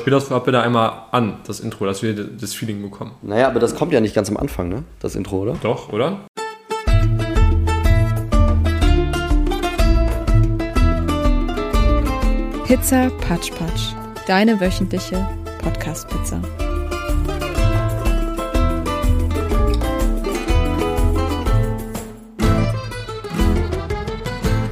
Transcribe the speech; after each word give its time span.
Spiel 0.00 0.12
das 0.12 0.28
vorab 0.28 0.46
bitte 0.46 0.62
einmal 0.62 1.08
an, 1.10 1.40
das 1.46 1.60
Intro, 1.60 1.84
dass 1.84 2.02
wir 2.02 2.14
das 2.14 2.54
Feeling 2.54 2.80
bekommen. 2.80 3.16
Naja, 3.20 3.48
aber 3.48 3.60
das 3.60 3.74
kommt 3.74 3.92
ja 3.92 4.00
nicht 4.00 4.14
ganz 4.14 4.30
am 4.30 4.38
Anfang, 4.38 4.70
ne? 4.70 4.82
Das 4.98 5.14
Intro, 5.14 5.40
oder? 5.40 5.56
Doch, 5.62 5.92
oder? 5.92 6.20
Pizza 12.64 13.10
Patsch 13.20 13.50
Patsch, 13.50 13.92
deine 14.26 14.58
wöchentliche 14.58 15.28
Podcast-Pizza. 15.62 16.40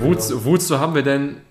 Wozu, 0.01 0.45
wozu 0.47 0.81
haben 0.81 0.95
wir 0.95 1.03
denn 1.03 1.43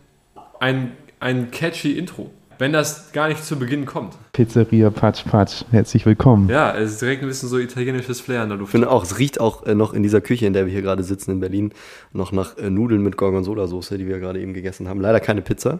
ein, 0.59 0.97
ein 1.19 1.51
catchy 1.51 1.91
Intro, 1.91 2.31
wenn 2.59 2.73
das 2.73 3.11
gar 3.11 3.27
nicht 3.27 3.43
zu 3.43 3.57
Beginn 3.57 3.85
kommt? 3.85 4.15
Pizzeria 4.33 4.89
Patsch 4.89 5.23
Patsch, 5.25 5.63
herzlich 5.71 6.05
willkommen. 6.05 6.49
Ja, 6.49 6.75
es 6.75 6.91
ist 6.93 7.01
direkt 7.01 7.21
ein 7.21 7.27
bisschen 7.27 7.49
so 7.49 7.57
italienisches 7.57 8.19
Flair 8.21 8.43
in 8.43 8.49
der 8.49 8.55
Ich 8.55 8.59
Luft. 8.61 8.71
finde 8.71 8.89
auch, 8.89 9.03
es 9.03 9.19
riecht 9.19 9.39
auch 9.39 9.65
äh, 9.65 9.75
noch 9.75 9.93
in 9.93 10.03
dieser 10.03 10.21
Küche, 10.21 10.45
in 10.45 10.53
der 10.53 10.65
wir 10.65 10.73
hier 10.73 10.81
gerade 10.81 11.03
sitzen 11.03 11.31
in 11.31 11.39
Berlin, 11.39 11.73
noch 12.13 12.31
nach 12.31 12.57
äh, 12.57 12.69
Nudeln 12.69 13.01
mit 13.03 13.17
Gorgonzola-Soße, 13.17 13.97
die 13.97 14.07
wir 14.07 14.19
gerade 14.19 14.39
eben 14.41 14.53
gegessen 14.53 14.87
haben. 14.87 15.01
Leider 15.01 15.19
keine 15.19 15.41
Pizza, 15.41 15.79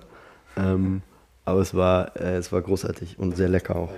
ähm, 0.55 1.01
aber 1.45 1.61
es 1.61 1.73
war, 1.73 2.15
äh, 2.15 2.35
es 2.37 2.51
war 2.51 2.61
großartig 2.61 3.17
und 3.19 3.35
sehr 3.35 3.49
lecker 3.49 3.75
auch, 3.75 3.91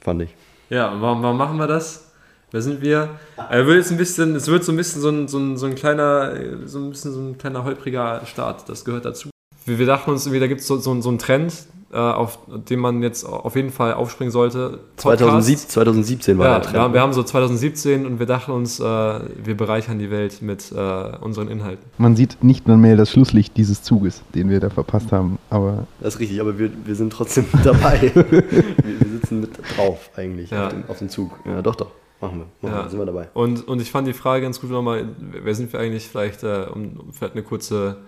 fand 0.00 0.22
ich. 0.22 0.34
Ja, 0.70 0.92
und 0.92 1.00
warum, 1.02 1.22
warum 1.22 1.36
machen 1.36 1.56
wir 1.58 1.66
das? 1.66 2.10
Wer 2.52 2.62
sind 2.62 2.80
wir? 2.80 3.10
Äh, 3.50 3.66
wird 3.66 3.76
jetzt 3.78 3.90
ein 3.90 3.98
bisschen, 3.98 4.34
es 4.36 4.46
wird 4.48 4.64
so 4.64 4.72
ein 4.72 4.76
bisschen 4.76 5.02
so 5.02 5.08
ein, 5.10 5.28
so 5.28 5.38
ein, 5.38 5.56
so 5.56 5.66
ein 5.66 5.74
kleiner, 5.74 6.32
so 6.66 6.78
ein 6.78 6.90
bisschen 6.90 7.12
so 7.12 7.20
ein 7.20 7.38
kleiner 7.38 7.64
holpriger 7.64 8.22
Start. 8.24 8.68
Das 8.68 8.84
gehört 8.84 9.04
dazu. 9.04 9.30
Wir, 9.66 9.78
wir 9.78 9.86
dachten 9.86 10.10
uns 10.10 10.24
irgendwie, 10.26 10.40
da 10.40 10.46
gibt 10.46 10.60
es 10.62 10.66
so, 10.66 10.78
so, 10.78 10.98
so 11.00 11.08
einen 11.08 11.18
Trend, 11.18 11.52
äh, 11.92 11.96
auf 11.98 12.38
den 12.48 12.80
man 12.80 13.02
jetzt 13.02 13.24
auf 13.24 13.54
jeden 13.56 13.70
Fall 13.70 13.94
aufspringen 13.94 14.30
sollte. 14.32 14.80
Podcast. 14.96 15.00
2007, 15.18 15.58
2017 15.68 16.38
war 16.38 16.46
Ja, 16.46 16.52
der 16.54 16.62
Trend. 16.62 16.74
wir 16.74 16.80
haben, 16.82 16.94
wir 16.94 17.00
haben 17.00 17.12
so 17.12 17.22
2017 17.22 18.06
und 18.06 18.18
wir 18.18 18.26
dachten 18.26 18.50
uns, 18.52 18.80
äh, 18.80 18.82
wir 18.82 19.56
bereichern 19.56 19.98
die 19.98 20.10
Welt 20.10 20.42
mit 20.42 20.72
äh, 20.72 20.76
unseren 21.20 21.48
Inhalten. 21.48 21.84
Man 21.98 22.16
sieht 22.16 22.42
nicht 22.42 22.66
mehr 22.68 22.96
das 22.96 23.10
Schlusslicht 23.10 23.56
dieses 23.56 23.82
Zuges, 23.82 24.22
den 24.34 24.50
wir 24.50 24.60
da 24.60 24.70
verpasst 24.70 25.12
haben, 25.12 25.38
aber 25.50 25.86
Das 26.00 26.14
ist 26.14 26.20
richtig, 26.20 26.40
aber 26.40 26.58
wir, 26.58 26.70
wir 26.84 26.94
sind 26.94 27.12
trotzdem 27.12 27.44
dabei. 27.64 28.10
wir, 28.14 28.30
wir 28.30 29.08
sitzen 29.20 29.40
mit 29.40 29.50
drauf 29.76 30.10
eigentlich 30.16 30.50
Ja. 30.50 30.66
auf, 30.66 30.72
dem, 30.72 30.84
auf 30.88 30.98
dem 30.98 31.08
Zug. 31.08 31.30
Ja, 31.44 31.62
doch, 31.62 31.74
doch. 31.76 31.90
Machen 32.20 32.38
wir. 32.40 32.46
Machen 32.68 32.76
Ja. 32.78 32.84
wir. 32.84 32.90
Sind 32.90 32.98
wir 32.98 33.06
dabei. 33.06 33.28
Und, 33.34 33.66
und 33.68 33.80
ich 33.82 33.90
fand 33.90 34.08
die 34.08 34.12
Frage 34.14 34.42
ganz 34.42 34.60
gut 34.60 34.70
nochmal, 34.70 35.08
wer 35.18 35.54
sind 35.54 35.72
wir 35.72 35.80
eigentlich 35.80 36.08
vielleicht, 36.08 36.42
äh, 36.44 36.66
um 36.72 37.12
vielleicht 37.12 37.34
eine 37.34 37.42
kurze, 37.42 37.98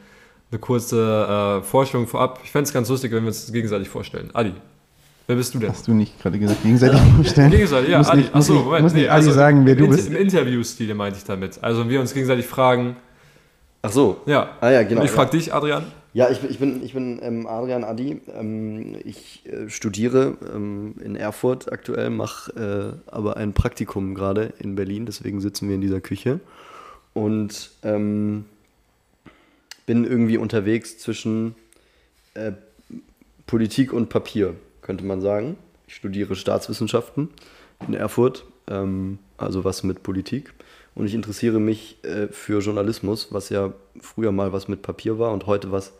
eine 0.50 0.58
kurze 0.60 1.60
äh, 1.60 1.62
Vorstellung 1.64 2.06
vorab. 2.06 2.40
Ich 2.44 2.50
fände 2.50 2.66
es 2.68 2.72
ganz 2.72 2.88
lustig, 2.88 3.12
wenn 3.12 3.22
wir 3.22 3.28
uns 3.28 3.52
gegenseitig 3.52 3.88
vorstellen. 3.88 4.30
Adi, 4.32 4.52
wer 5.26 5.36
bist 5.36 5.54
du 5.54 5.58
denn? 5.58 5.70
hast 5.70 5.86
du 5.86 5.92
nicht 5.92 6.18
gerade 6.22 6.38
gesagt, 6.38 6.62
gegenseitig 6.62 7.00
vorstellen? 7.16 7.50
Gegenseitig, 7.50 7.90
ja, 7.90 7.98
Muss 7.98 8.08
Adi. 8.08 8.20
nicht- 8.22 8.34
Achso, 8.34 8.52
nicht- 8.54 8.64
Moment. 8.64 8.82
muss 8.82 8.92
nicht 8.94 9.02
nee, 9.04 9.08
Adi 9.08 9.30
sagen, 9.30 9.66
wer 9.66 9.72
im 9.74 9.78
du 9.78 9.84
Inter- 9.84 9.96
bist? 9.96 10.08
Im 10.08 10.16
Interviewstil 10.16 10.94
meinte 10.94 11.18
ich 11.18 11.24
damit. 11.24 11.58
Also 11.62 11.88
wir 11.88 12.00
uns 12.00 12.14
gegenseitig 12.14 12.46
fragen. 12.46 12.96
Ach 13.82 13.92
so. 13.92 14.20
Ja. 14.26 14.50
Ah 14.60 14.70
ja, 14.70 14.82
genau. 14.82 15.00
Und 15.00 15.06
ich 15.06 15.12
ja. 15.12 15.16
frage 15.16 15.30
dich, 15.36 15.52
Adrian. 15.54 15.84
Ja, 16.14 16.30
ich 16.30 16.40
bin, 16.40 16.50
ich 16.50 16.58
bin, 16.58 16.82
ich 16.82 16.94
bin 16.94 17.20
ähm, 17.22 17.46
Adrian 17.46 17.84
Adi. 17.84 18.20
Ähm, 18.34 18.96
ich 19.04 19.44
äh, 19.46 19.68
studiere 19.68 20.36
ähm, 20.54 20.94
in 21.04 21.14
Erfurt 21.14 21.70
aktuell, 21.70 22.08
mache 22.10 22.96
äh, 23.06 23.10
aber 23.14 23.36
ein 23.36 23.52
Praktikum 23.52 24.14
gerade 24.14 24.54
in 24.58 24.74
Berlin, 24.74 25.04
deswegen 25.06 25.40
sitzen 25.40 25.68
wir 25.68 25.74
in 25.74 25.80
dieser 25.82 26.00
Küche. 26.00 26.40
Und 27.12 27.70
ähm, 27.84 28.46
bin 29.88 30.04
irgendwie 30.04 30.36
unterwegs 30.36 30.98
zwischen 30.98 31.54
äh, 32.34 32.52
Politik 33.46 33.94
und 33.94 34.10
Papier, 34.10 34.54
könnte 34.82 35.02
man 35.02 35.22
sagen. 35.22 35.56
Ich 35.86 35.94
studiere 35.94 36.36
Staatswissenschaften 36.36 37.30
in 37.86 37.94
Erfurt, 37.94 38.44
ähm, 38.68 39.18
also 39.38 39.64
was 39.64 39.84
mit 39.84 40.02
Politik. 40.02 40.52
Und 40.94 41.06
ich 41.06 41.14
interessiere 41.14 41.58
mich 41.58 42.04
äh, 42.04 42.28
für 42.28 42.60
Journalismus, 42.60 43.32
was 43.32 43.48
ja 43.48 43.72
früher 43.98 44.30
mal 44.30 44.52
was 44.52 44.68
mit 44.68 44.82
Papier 44.82 45.18
war 45.18 45.32
und 45.32 45.46
heute 45.46 45.72
was 45.72 45.94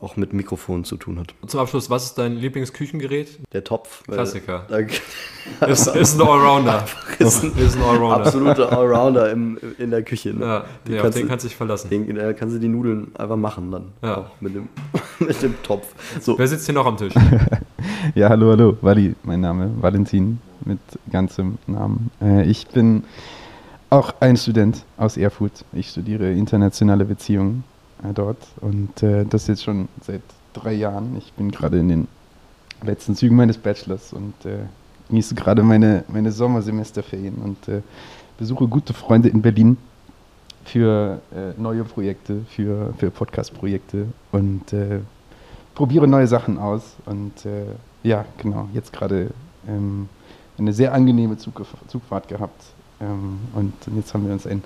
auch 0.00 0.16
mit 0.16 0.32
Mikrofonen 0.32 0.84
zu 0.84 0.96
tun 0.96 1.18
hat. 1.18 1.34
Zum 1.46 1.60
Abschluss, 1.60 1.90
was 1.90 2.04
ist 2.06 2.18
dein 2.18 2.36
Lieblingsküchengerät? 2.36 3.38
Der 3.52 3.64
Topf. 3.64 4.02
äh, 4.08 4.12
Klassiker. 4.12 4.66
Da, 4.68 5.66
Ist, 5.66 5.86
ist 5.88 6.20
ein 6.20 6.26
Allrounder. 6.26 6.84
ist 7.18 7.42
ein 7.44 7.56
Ist 7.58 7.76
ein 7.76 7.82
Allrounder. 7.82 8.16
absoluter 8.26 8.72
Allrounder 8.76 9.30
im, 9.30 9.58
in 9.78 9.90
der 9.90 10.02
Küche. 10.02 10.32
Ne? 10.32 10.44
Ja, 10.44 10.64
nee, 10.88 10.96
auf 10.96 11.02
kannst 11.02 11.18
den 11.18 11.22
du- 11.24 11.28
kannst 11.28 11.44
du 11.44 11.48
dich 11.48 11.56
verlassen. 11.56 11.90
Den, 11.90 12.14
da 12.14 12.32
kannst 12.32 12.54
du 12.56 12.60
die 12.60 12.68
Nudeln 12.68 13.08
einfach 13.18 13.36
machen 13.36 13.70
dann. 13.70 13.84
Ja. 14.02 14.18
Auch 14.18 14.40
mit 14.40 14.54
dem, 14.54 14.68
mit 15.18 15.42
dem 15.42 15.60
Topf. 15.62 15.86
So, 16.20 16.38
Wer 16.38 16.48
sitzt 16.48 16.66
hier 16.66 16.74
noch 16.74 16.86
am 16.86 16.96
Tisch? 16.96 17.14
Ja, 18.14 18.28
hallo, 18.30 18.50
hallo, 18.50 18.76
Wally, 18.80 19.14
mein 19.24 19.40
Name, 19.42 19.70
Valentin 19.80 20.38
mit 20.64 20.78
ganzem 21.12 21.58
Namen. 21.66 22.10
Äh, 22.20 22.44
ich 22.44 22.66
bin 22.66 23.04
auch 23.90 24.14
ein 24.20 24.36
Student 24.38 24.84
aus 24.96 25.16
Erfurt. 25.18 25.64
Ich 25.72 25.90
studiere 25.90 26.32
internationale 26.32 27.04
Beziehungen 27.04 27.62
äh, 27.62 27.69
dort 28.14 28.38
und 28.60 29.02
äh, 29.02 29.24
das 29.24 29.46
jetzt 29.46 29.62
schon 29.62 29.88
seit 30.02 30.22
drei 30.52 30.72
Jahren. 30.72 31.16
Ich 31.16 31.32
bin 31.34 31.50
gerade 31.50 31.78
in 31.78 31.88
den 31.88 32.08
letzten 32.82 33.14
Zügen 33.14 33.36
meines 33.36 33.58
Bachelors 33.58 34.12
und 34.12 34.34
äh, 34.44 34.58
genieße 35.08 35.34
gerade 35.34 35.62
meine, 35.62 36.04
meine 36.08 36.32
Sommersemesterferien 36.32 37.36
und 37.36 37.68
äh, 37.68 37.82
besuche 38.38 38.66
gute 38.68 38.94
Freunde 38.94 39.28
in 39.28 39.42
Berlin 39.42 39.76
für 40.64 41.20
äh, 41.34 41.60
neue 41.60 41.84
Projekte, 41.84 42.42
für, 42.48 42.94
für 42.96 43.10
Podcast-Projekte 43.10 44.06
und 44.32 44.72
äh, 44.72 45.00
probiere 45.74 46.06
neue 46.06 46.26
Sachen 46.26 46.58
aus 46.58 46.96
und 47.06 47.44
äh, 47.44 47.64
ja, 48.02 48.24
genau, 48.38 48.68
jetzt 48.72 48.92
gerade 48.92 49.30
ähm, 49.68 50.08
eine 50.58 50.72
sehr 50.72 50.94
angenehme 50.94 51.38
Zug 51.38 51.64
Zugfahrt 51.88 52.28
gehabt 52.28 52.62
ähm, 53.00 53.40
und 53.54 53.74
jetzt 53.96 54.14
haben 54.14 54.26
wir 54.26 54.32
uns 54.32 54.46
ein, 54.46 54.62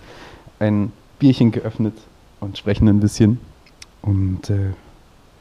ein 0.59 0.93
Bierchen 1.19 1.53
geöffnet 1.53 1.95
und 2.41 2.59
sprechen 2.59 2.89
ein 2.89 3.01
bisschen 3.01 3.39
und 4.03 4.51
äh, 4.51 4.73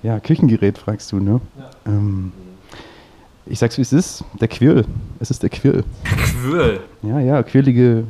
ja, 0.03 0.19
Küchengerät 0.19 0.77
fragst 0.77 1.11
du, 1.11 1.19
ne? 1.19 1.39
Ähm, 1.85 2.31
ich 3.45 3.59
sag's 3.59 3.77
wie 3.77 3.81
es 3.81 3.93
ist, 3.93 4.23
der 4.39 4.47
Quirl, 4.47 4.85
es 5.19 5.31
ist 5.31 5.43
der 5.43 5.49
Quirl. 5.49 5.83
Quirl. 6.03 6.79
Ja, 7.01 7.19
ja, 7.19 7.43
quirlige, 7.43 8.05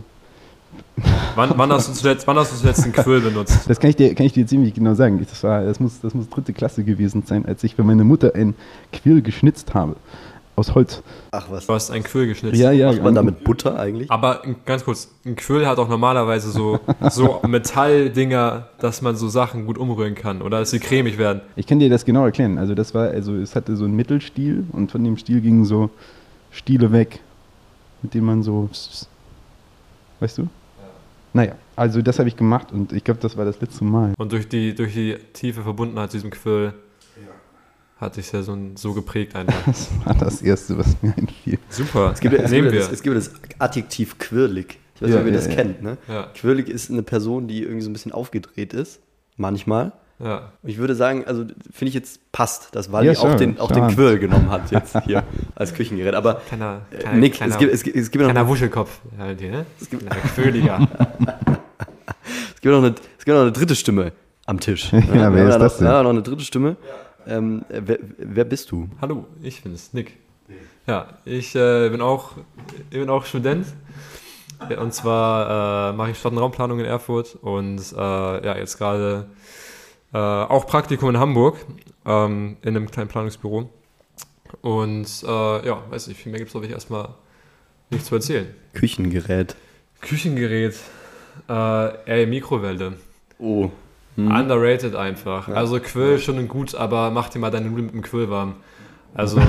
Wann, 1.36 1.52
wann, 1.56 1.72
hast 1.72 1.90
du 1.90 1.94
zuletzt, 1.94 2.28
wann 2.28 2.38
hast 2.38 2.52
du 2.52 2.58
zuletzt 2.58 2.84
einen 2.84 2.94
Quill 2.94 3.20
benutzt? 3.20 3.68
das 3.68 3.80
kann 3.80 3.90
ich 3.90 3.96
dir, 3.96 4.14
kann 4.14 4.26
ich 4.26 4.34
dir 4.34 4.46
ziemlich 4.46 4.74
genau 4.74 4.94
sagen. 4.94 5.20
Das, 5.28 5.44
war, 5.44 5.64
das, 5.64 5.80
muss, 5.80 6.00
das 6.02 6.14
muss 6.14 6.30
dritte 6.30 6.54
Klasse 6.54 6.84
gewesen 6.84 7.24
sein, 7.26 7.46
als 7.46 7.64
ich 7.64 7.76
für 7.76 7.84
meine 7.84 8.04
Mutter 8.04 8.34
ein 8.36 8.54
Quirl 8.92 9.22
geschnitzt 9.22 9.74
habe. 9.74 9.96
Aus 10.56 10.76
Holz. 10.76 11.02
ach 11.32 11.50
was. 11.50 11.66
Du 11.66 11.74
hast 11.74 11.90
einen 11.90 12.04
Quill 12.04 12.28
geschnitzt. 12.28 12.60
Ja, 12.60 12.72
ja. 12.72 12.92
Macht 12.92 13.02
man 13.02 13.16
damit 13.16 13.44
Butter 13.44 13.80
eigentlich? 13.80 14.12
Aber 14.12 14.44
ein- 14.44 14.56
ganz 14.66 14.86
kurz, 14.86 15.10
ein 15.26 15.36
Quill 15.36 15.66
hat 15.66 15.80
auch 15.80 15.90
normalerweise 15.90 16.52
so, 16.52 16.80
so 17.10 17.42
Metalldinger, 17.48 18.68
dass 18.80 19.02
man 19.02 19.16
so 19.16 19.28
Sachen 19.30 19.66
gut 19.66 19.80
umrühren 19.80 20.14
kann 20.14 20.42
oder 20.44 20.60
dass 20.60 20.70
sie 20.70 20.80
cremig 20.80 21.18
werden. 21.18 21.42
Ich 21.56 21.66
kann 21.66 21.80
dir 21.80 21.90
das 21.90 22.06
genau 22.06 22.24
erklären. 22.26 22.60
Also 22.60 22.76
das 22.76 22.94
war, 22.94 23.08
also 23.10 23.34
es 23.36 23.56
hatte 23.56 23.76
so 23.76 23.86
einen 23.86 23.96
Mittelstiel 23.96 24.66
und 24.72 24.92
von 24.92 25.04
dem 25.04 25.18
Stiel 25.18 25.42
gingen 25.42 25.66
so 25.66 25.90
Stiele 26.52 26.92
weg, 26.92 27.20
mit 28.04 28.14
denen 28.14 28.26
man 28.28 28.44
so, 28.44 28.70
weißt 30.20 30.38
du? 30.38 30.48
Naja, 31.36 31.54
also 31.76 32.04
das 32.04 32.20
habe 32.20 32.30
ich 32.30 32.36
gemacht 32.36 32.72
und 32.72 32.94
ich 32.94 33.04
glaube, 33.04 33.20
das 33.20 33.36
war 33.38 33.44
das 33.46 33.60
letzte 33.60 33.84
Mal. 33.84 34.14
Und 34.20 34.32
durch 34.32 34.48
die, 34.48 34.76
durch 34.76 34.94
die 34.94 35.18
tiefe 35.34 35.64
Verbundenheit 35.64 36.12
zu 36.12 36.18
diesem 36.18 36.30
Quill 36.30 36.74
hat 38.04 38.16
sich 38.16 38.32
ja 38.32 38.42
so, 38.44 38.54
ein- 38.54 38.76
so 38.78 38.94
geprägt 38.94 39.36
einfach. 39.36 39.56
Das 39.66 39.90
war 40.06 40.14
das 40.16 40.42
Erste, 40.42 40.78
was 40.78 40.96
mir 41.02 41.14
einfiel. 41.18 41.58
Super, 41.70 42.12
Es 42.14 42.20
gibt, 42.20 42.34
ja- 42.36 42.42
es, 42.44 42.52
nehmen 42.52 42.64
gibt 42.70 42.76
ja 42.76 42.82
wir. 42.82 42.86
das, 42.88 42.94
es 42.94 43.04
gibt 43.04 43.16
ja 43.16 43.20
das 43.20 43.32
Adjektiv 43.60 44.18
quirlig. 44.20 44.80
Ich 44.96 45.02
weiß 45.02 45.10
Ja, 45.10 45.16
nicht, 45.16 45.22
ob 45.22 45.28
ihr 45.28 45.32
ja, 45.34 45.38
das 45.40 45.48
ja. 45.48 45.56
kennt. 45.56 45.82
Ne? 45.84 45.98
Ja. 46.08 46.28
Quirlig 46.36 46.70
ist 46.70 46.92
eine 46.92 47.04
Person, 47.04 47.48
die 47.48 47.64
irgendwie 47.64 47.82
so 47.82 47.90
ein 47.90 47.94
bisschen 47.94 48.12
aufgedreht 48.12 48.74
ist. 48.74 49.00
Manchmal. 49.38 49.92
Ja. 50.20 50.52
Ich 50.62 50.78
würde 50.78 50.94
sagen, 50.96 51.26
also 51.26 51.44
finde 51.72 51.90
ich 51.90 51.96
jetzt 51.96 52.20
passt, 52.32 52.76
dass 52.76 52.92
Wally 52.92 53.12
Ja, 53.12 53.20
auch 53.20 53.36
den, 53.36 53.60
auch 53.60 53.72
den. 53.72 53.88
Quirl 53.88 54.20
genommen 54.20 54.50
hat 54.52 54.72
jetzt 54.72 54.96
hier 55.06 55.24
als 55.56 55.74
Küchengerät. 55.74 56.14
Aber 56.14 56.36
Kleiner, 56.48 56.82
äh, 56.92 56.98
kleiner, 56.98 57.18
Nick, 57.18 57.34
kleiner, 57.34 57.54
es 57.54 57.60
gibt, 57.60 57.74
es 57.74 57.84
gibt, 57.84 57.96
es 57.98 58.12
gibt 58.12 58.24
noch 58.24 58.32
kleiner 58.32 58.48
Wuschelkopf. 58.48 59.00
Halt 59.18 59.42
hier, 59.42 59.52
ne? 59.52 59.66
Es 59.82 59.90
gibt 59.90 60.08
Quirliger. 60.36 60.88
Es 62.56 62.62
gibt 62.62 62.72
noch 62.74 62.84
eine, 62.84 62.96
es 63.18 63.26
gibt 63.26 63.36
noch 63.36 63.42
eine 63.42 63.52
dritte 63.52 63.76
Stimme 63.76 64.14
am 64.46 64.60
Tisch. 64.60 64.94
Ja, 64.94 65.02
haben 65.02 65.36
wer 65.36 65.46
ist 65.48 65.54
noch, 65.56 65.60
das 65.60 65.78
denn? 65.80 65.88
Ja, 65.88 66.02
noch 66.04 66.12
eine 66.12 66.22
dritte 66.22 66.44
Stimme. 66.46 66.78
Ähm, 67.28 67.66
äh, 67.70 67.82
wer, 67.86 68.00
wer 68.18 68.46
bist 68.46 68.72
du? 68.72 68.90
Hallo, 69.02 69.26
ich 69.42 69.64
bin's, 69.64 69.94
Nick. 69.94 70.18
Ja, 70.86 71.18
ich 71.26 71.56
äh, 71.56 71.90
bin, 71.90 72.02
auch, 72.02 72.32
ich 72.92 73.00
bin 73.00 73.10
auch 73.10 73.26
Student. 73.26 73.68
Und 74.80 74.94
zwar 74.94 75.92
äh, 75.92 75.94
mache 75.94 76.12
ich 76.12 76.18
Stadt- 76.18 76.32
und 76.32 76.38
Raumplanung 76.38 76.80
in 76.80 76.86
Erfurt 76.86 77.36
und 77.42 77.80
äh, 77.92 78.46
ja, 78.46 78.58
jetzt 78.58 78.78
gerade 78.78 79.28
äh, 80.14 80.18
auch 80.18 80.68
Praktikum 80.68 81.10
in 81.10 81.18
Hamburg 81.18 81.58
ähm, 82.06 82.58
in 82.62 82.76
einem 82.76 82.90
kleinen 82.90 83.10
Planungsbüro. 83.10 83.70
Und 84.62 85.08
äh, 85.24 85.68
ja, 85.68 85.84
weiß 85.90 86.08
nicht, 86.08 86.22
viel 86.22 86.32
mehr 86.32 86.40
gibt 86.40 86.50
es, 86.50 86.54
glaube 86.54 86.68
ich, 86.68 86.72
erstmal 86.72 87.10
nicht 87.90 88.06
zu 88.06 88.16
erzählen. 88.16 88.54
Küchengerät. 88.74 89.56
Küchengerät, 90.02 90.76
äh, 91.50 91.88
ey, 92.06 92.26
Mikrowelle. 92.26 92.94
Oh. 93.40 93.70
Underrated 94.16 94.96
einfach. 94.96 95.48
Also 95.50 95.80
Quill 95.80 96.20
schon 96.20 96.48
gut, 96.48 96.76
aber 96.76 97.12
mach 97.12 97.30
dir 97.30 97.40
mal 97.40 97.50
deine 97.50 97.68
Nudeln 97.68 97.86
mit 97.86 97.96
dem 97.96 98.02
Quill 98.02 98.30
warm. 98.30 98.56
Also, 99.16 99.40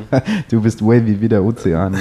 Du 0.50 0.60
bist 0.60 0.80
wavy 0.80 1.20
wie 1.20 1.28
der 1.28 1.42
Ozean. 1.42 1.96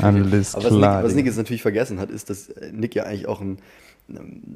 Alles. 0.00 0.54
Aber 0.54 0.64
was 0.64 0.72
klar, 0.72 0.96
Nick, 0.96 1.04
was 1.04 1.14
Nick 1.14 1.26
jetzt 1.26 1.36
natürlich 1.36 1.62
vergessen 1.62 1.98
hat, 1.98 2.10
ist, 2.10 2.30
dass 2.30 2.50
Nick 2.72 2.94
ja 2.94 3.04
eigentlich 3.04 3.26
auch 3.26 3.40
ein, 3.40 3.58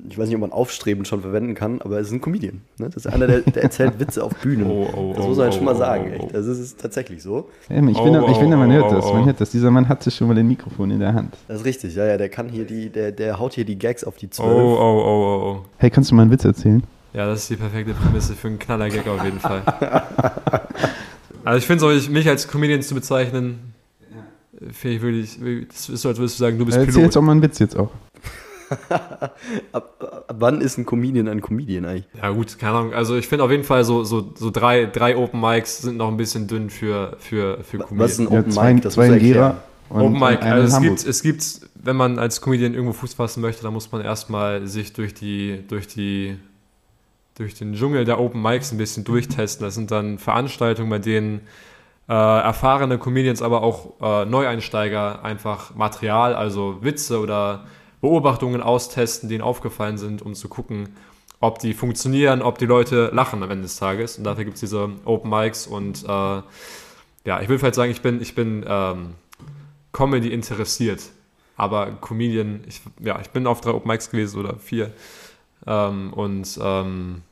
ich 0.09 0.17
weiß 0.17 0.29
nicht, 0.29 0.37
ob 0.37 0.43
man 0.43 0.53
aufstrebend 0.53 1.09
schon 1.09 1.23
verwenden 1.23 1.55
kann, 1.55 1.81
aber 1.83 1.97
er 1.97 2.03
ist 2.03 2.13
ein 2.13 2.21
Comedian. 2.21 2.61
Ne? 2.79 2.87
Das 2.87 3.05
ist 3.05 3.07
einer, 3.07 3.27
der, 3.27 3.41
der 3.41 3.65
erzählt 3.65 3.99
Witze 3.99 4.23
auf 4.23 4.33
Bühnen. 4.37 4.67
Oh, 4.71 4.89
oh, 4.95 5.13
das 5.17 5.27
muss 5.27 5.37
man 5.37 5.45
halt 5.47 5.55
oh, 5.55 5.57
schon 5.57 5.65
mal 5.65 5.75
oh, 5.75 5.79
sagen, 5.79 6.11
oh, 6.11 6.15
echt. 6.15 6.25
oh. 6.33 6.37
Also 6.37 6.53
es 6.53 6.59
ist 6.61 6.81
tatsächlich 6.81 7.21
so. 7.21 7.49
Ähm, 7.69 7.89
Ich 7.89 7.99
finde, 7.99 8.21
ich 8.21 8.31
oh, 8.31 8.35
finde, 8.35 8.57
man 8.57 8.71
oh, 8.71 8.75
hört 8.75 8.93
oh, 8.93 8.95
das. 8.95 9.13
Man 9.13 9.25
hört 9.25 9.41
das. 9.41 9.51
Dieser 9.51 9.73
Mann 9.73 9.89
hatte 9.89 10.11
schon 10.13 10.29
mal 10.29 10.39
ein 10.39 10.47
Mikrofon 10.47 10.93
in 10.93 11.01
der 11.01 11.15
Hand. 11.15 11.37
Das 11.49 11.61
ist 11.61 11.67
richtig, 11.67 11.97
ja, 11.97 12.07
ja, 12.07 12.17
der 12.17 12.29
kann 12.29 12.49
hier 12.49 12.65
die, 12.65 12.91
der, 12.91 13.11
der 13.11 13.41
haut 13.41 13.55
hier 13.55 13.65
die 13.65 13.79
Gags 13.79 14.05
auf 14.05 14.17
die 14.17 14.31
Zwölf. 14.31 14.51
oh, 14.51 14.77
oh, 14.79 15.03
oh, 15.05 15.43
oh. 15.43 15.65
Hey, 15.79 15.91
kannst 15.91 16.13
du 16.13 16.15
mal 16.15 16.23
einen 16.23 16.31
Witz 16.31 16.45
erzählen? 16.45 16.85
Ja, 17.13 17.27
das 17.27 17.41
ist 17.41 17.51
die 17.51 17.57
perfekte 17.57 17.93
Prämisse 17.93 18.35
für 18.35 18.47
einen 18.47 18.61
Knaller-Gag 18.61 19.09
auf 19.09 19.25
jeden 19.25 19.41
Fall. 19.41 19.63
Also 21.43 21.59
ich 21.59 21.67
finde 21.67 21.87
es 21.87 22.07
auch, 22.07 22.11
mich 22.11 22.29
als 22.29 22.49
Comedian 22.49 22.83
zu 22.83 22.95
bezeichnen, 22.95 23.73
finde 24.73 24.97
ich 24.97 25.41
wirklich, 25.41 25.69
das 25.69 25.89
ist 25.89 26.03
so, 26.03 26.11
als 26.11 26.19
würdest 26.19 26.39
du 26.39 26.45
sagen, 26.45 26.59
du 26.59 26.67
bist 26.67 26.77
Erzähl 26.77 26.89
jetzt 26.89 26.97
Pilot. 26.97 27.17
auch 27.17 27.23
mal 27.23 27.33
einen 27.33 27.43
Witz 27.43 27.59
jetzt 27.59 27.79
auch. 27.79 27.91
Ab, 29.73 30.25
ab 30.29 30.37
wann 30.39 30.61
ist 30.61 30.79
ein 30.79 30.87
Comedian 30.87 31.29
ein 31.29 31.41
Comedian 31.41 31.85
eigentlich? 31.85 32.07
Ja 32.21 32.31
gut, 32.31 32.59
keine 32.59 32.77
Ahnung. 32.77 32.95
Also 32.95 33.17
ich 33.17 33.27
finde 33.27 33.45
auf 33.45 33.51
jeden 33.51 33.65
Fall 33.65 33.85
so, 33.85 34.05
so, 34.05 34.33
so 34.35 34.51
drei, 34.51 34.87
drei 34.87 35.17
Open 35.17 35.41
Mics 35.41 35.83
sind 35.83 35.97
noch 35.97 36.09
ein 36.09 36.17
bisschen 36.17 36.47
dünn 36.47 36.71
für, 36.71 37.17
für, 37.19 37.65
für 37.65 37.85
Was 37.91 38.13
ist 38.13 38.21
ein 38.21 38.27
Comedian. 38.27 38.41
Open 38.43 38.53
zwei, 38.53 38.75
Mic? 38.75 38.83
Das 38.83 38.95
zwei 38.95 39.09
muss 39.09 39.17
in 39.17 39.23
er 39.23 39.33
Gera 39.33 39.57
Open 39.91 40.21
Mic, 40.21 40.43
also 40.43 40.77
es 40.77 40.83
gibt, 40.83 41.05
es 41.05 41.23
gibt, 41.23 41.61
wenn 41.75 41.97
man 41.97 42.19
als 42.19 42.41
Comedian 42.41 42.75
irgendwo 42.75 42.93
Fuß 42.93 43.15
fassen 43.15 43.41
möchte, 43.41 43.65
dann 43.65 43.73
muss 43.73 43.91
man 43.91 44.03
erstmal 44.03 44.67
sich 44.69 44.93
durch 44.93 45.15
die, 45.15 45.65
durch 45.67 45.89
die, 45.89 46.37
durch 47.37 47.55
den 47.55 47.75
Dschungel 47.75 48.05
der 48.05 48.21
Open 48.21 48.41
Mics 48.41 48.71
ein 48.71 48.79
bisschen 48.79 49.03
durchtesten. 49.03 49.65
Das 49.65 49.75
sind 49.75 49.91
dann 49.91 50.19
Veranstaltungen, 50.19 50.91
bei 50.91 51.01
denen 51.01 51.41
äh, 52.09 52.13
erfahrene 52.13 52.99
Comedians, 52.99 53.43
aber 53.43 53.63
auch 53.63 54.01
äh, 54.01 54.25
Neueinsteiger 54.27 55.25
einfach 55.25 55.75
Material, 55.75 56.35
also 56.35 56.79
Witze 56.83 57.19
oder 57.19 57.67
Beobachtungen 58.01 58.63
austesten, 58.63 59.29
die 59.29 59.37
ihnen 59.37 59.45
aufgefallen 59.45 59.99
sind, 59.99 60.23
um 60.23 60.35
zu 60.35 60.49
gucken, 60.49 60.91
ob 61.41 61.59
die 61.59 61.75
funktionieren, 61.75 62.43
ob 62.43 62.59
die 62.59 62.67
Leute 62.67 63.11
lachen 63.13 63.43
am 63.43 63.51
Ende 63.51 63.63
des 63.63 63.77
Tages. 63.77 64.19
Und 64.19 64.25
dafür 64.25 64.45
gibt 64.45 64.57
es 64.57 64.61
diese 64.61 64.91
Open 65.05 65.31
Mics 65.31 65.67
und 65.67 66.05
äh, 66.05 66.43
ja, 67.25 67.41
ich 67.41 67.49
will 67.49 67.59
vielleicht 67.59 67.75
sagen, 67.75 67.91
ich 67.91 68.03
bin, 68.03 68.21
ich 68.21 68.35
bin 68.35 68.65
ähm, 68.67 69.15
Comedy 69.93 70.33
interessiert, 70.33 71.03
aber 71.57 71.93
Comedian, 72.01 72.61
ich, 72.67 72.81
ja, 73.01 73.21
ich 73.21 73.31
bin 73.31 73.47
auf 73.47 73.61
drei 73.61 73.73
Open 73.73 73.89
Mics 73.89 74.11
gewesen 74.11 74.39
oder 74.39 74.57
vier 74.57 74.93
ähm, 75.67 76.13
und 76.13 76.59
ähm, 76.63 77.23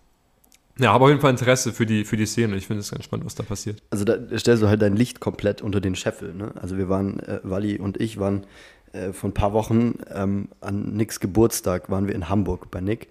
ja, 0.78 0.92
habe 0.92 1.04
auf 1.04 1.10
jeden 1.10 1.20
Fall 1.20 1.30
Interesse 1.30 1.72
für 1.72 1.86
die, 1.86 2.04
für 2.04 2.16
die 2.16 2.26
Szene. 2.26 2.56
Ich 2.56 2.66
finde 2.66 2.80
es 2.80 2.90
ganz 2.90 3.04
spannend, 3.04 3.26
was 3.26 3.34
da 3.34 3.42
passiert. 3.42 3.82
Also 3.90 4.04
da 4.04 4.16
stellst 4.38 4.62
du 4.62 4.68
halt 4.68 4.80
dein 4.80 4.94
Licht 4.94 5.18
komplett 5.20 5.60
unter 5.60 5.80
den 5.80 5.96
Scheffel. 5.96 6.34
Ne? 6.34 6.52
Also 6.60 6.78
wir 6.78 6.88
waren, 6.88 7.18
äh, 7.20 7.40
Wally 7.42 7.78
und 7.78 8.00
ich 8.00 8.20
waren 8.20 8.46
äh, 8.92 9.12
vor 9.12 9.30
ein 9.30 9.34
paar 9.34 9.52
Wochen 9.52 9.98
ähm, 10.12 10.48
an 10.60 10.94
Nicks 10.94 11.20
Geburtstag, 11.20 11.90
waren 11.90 12.06
wir 12.06 12.14
in 12.14 12.28
Hamburg 12.28 12.70
bei 12.70 12.80
Nick. 12.80 13.08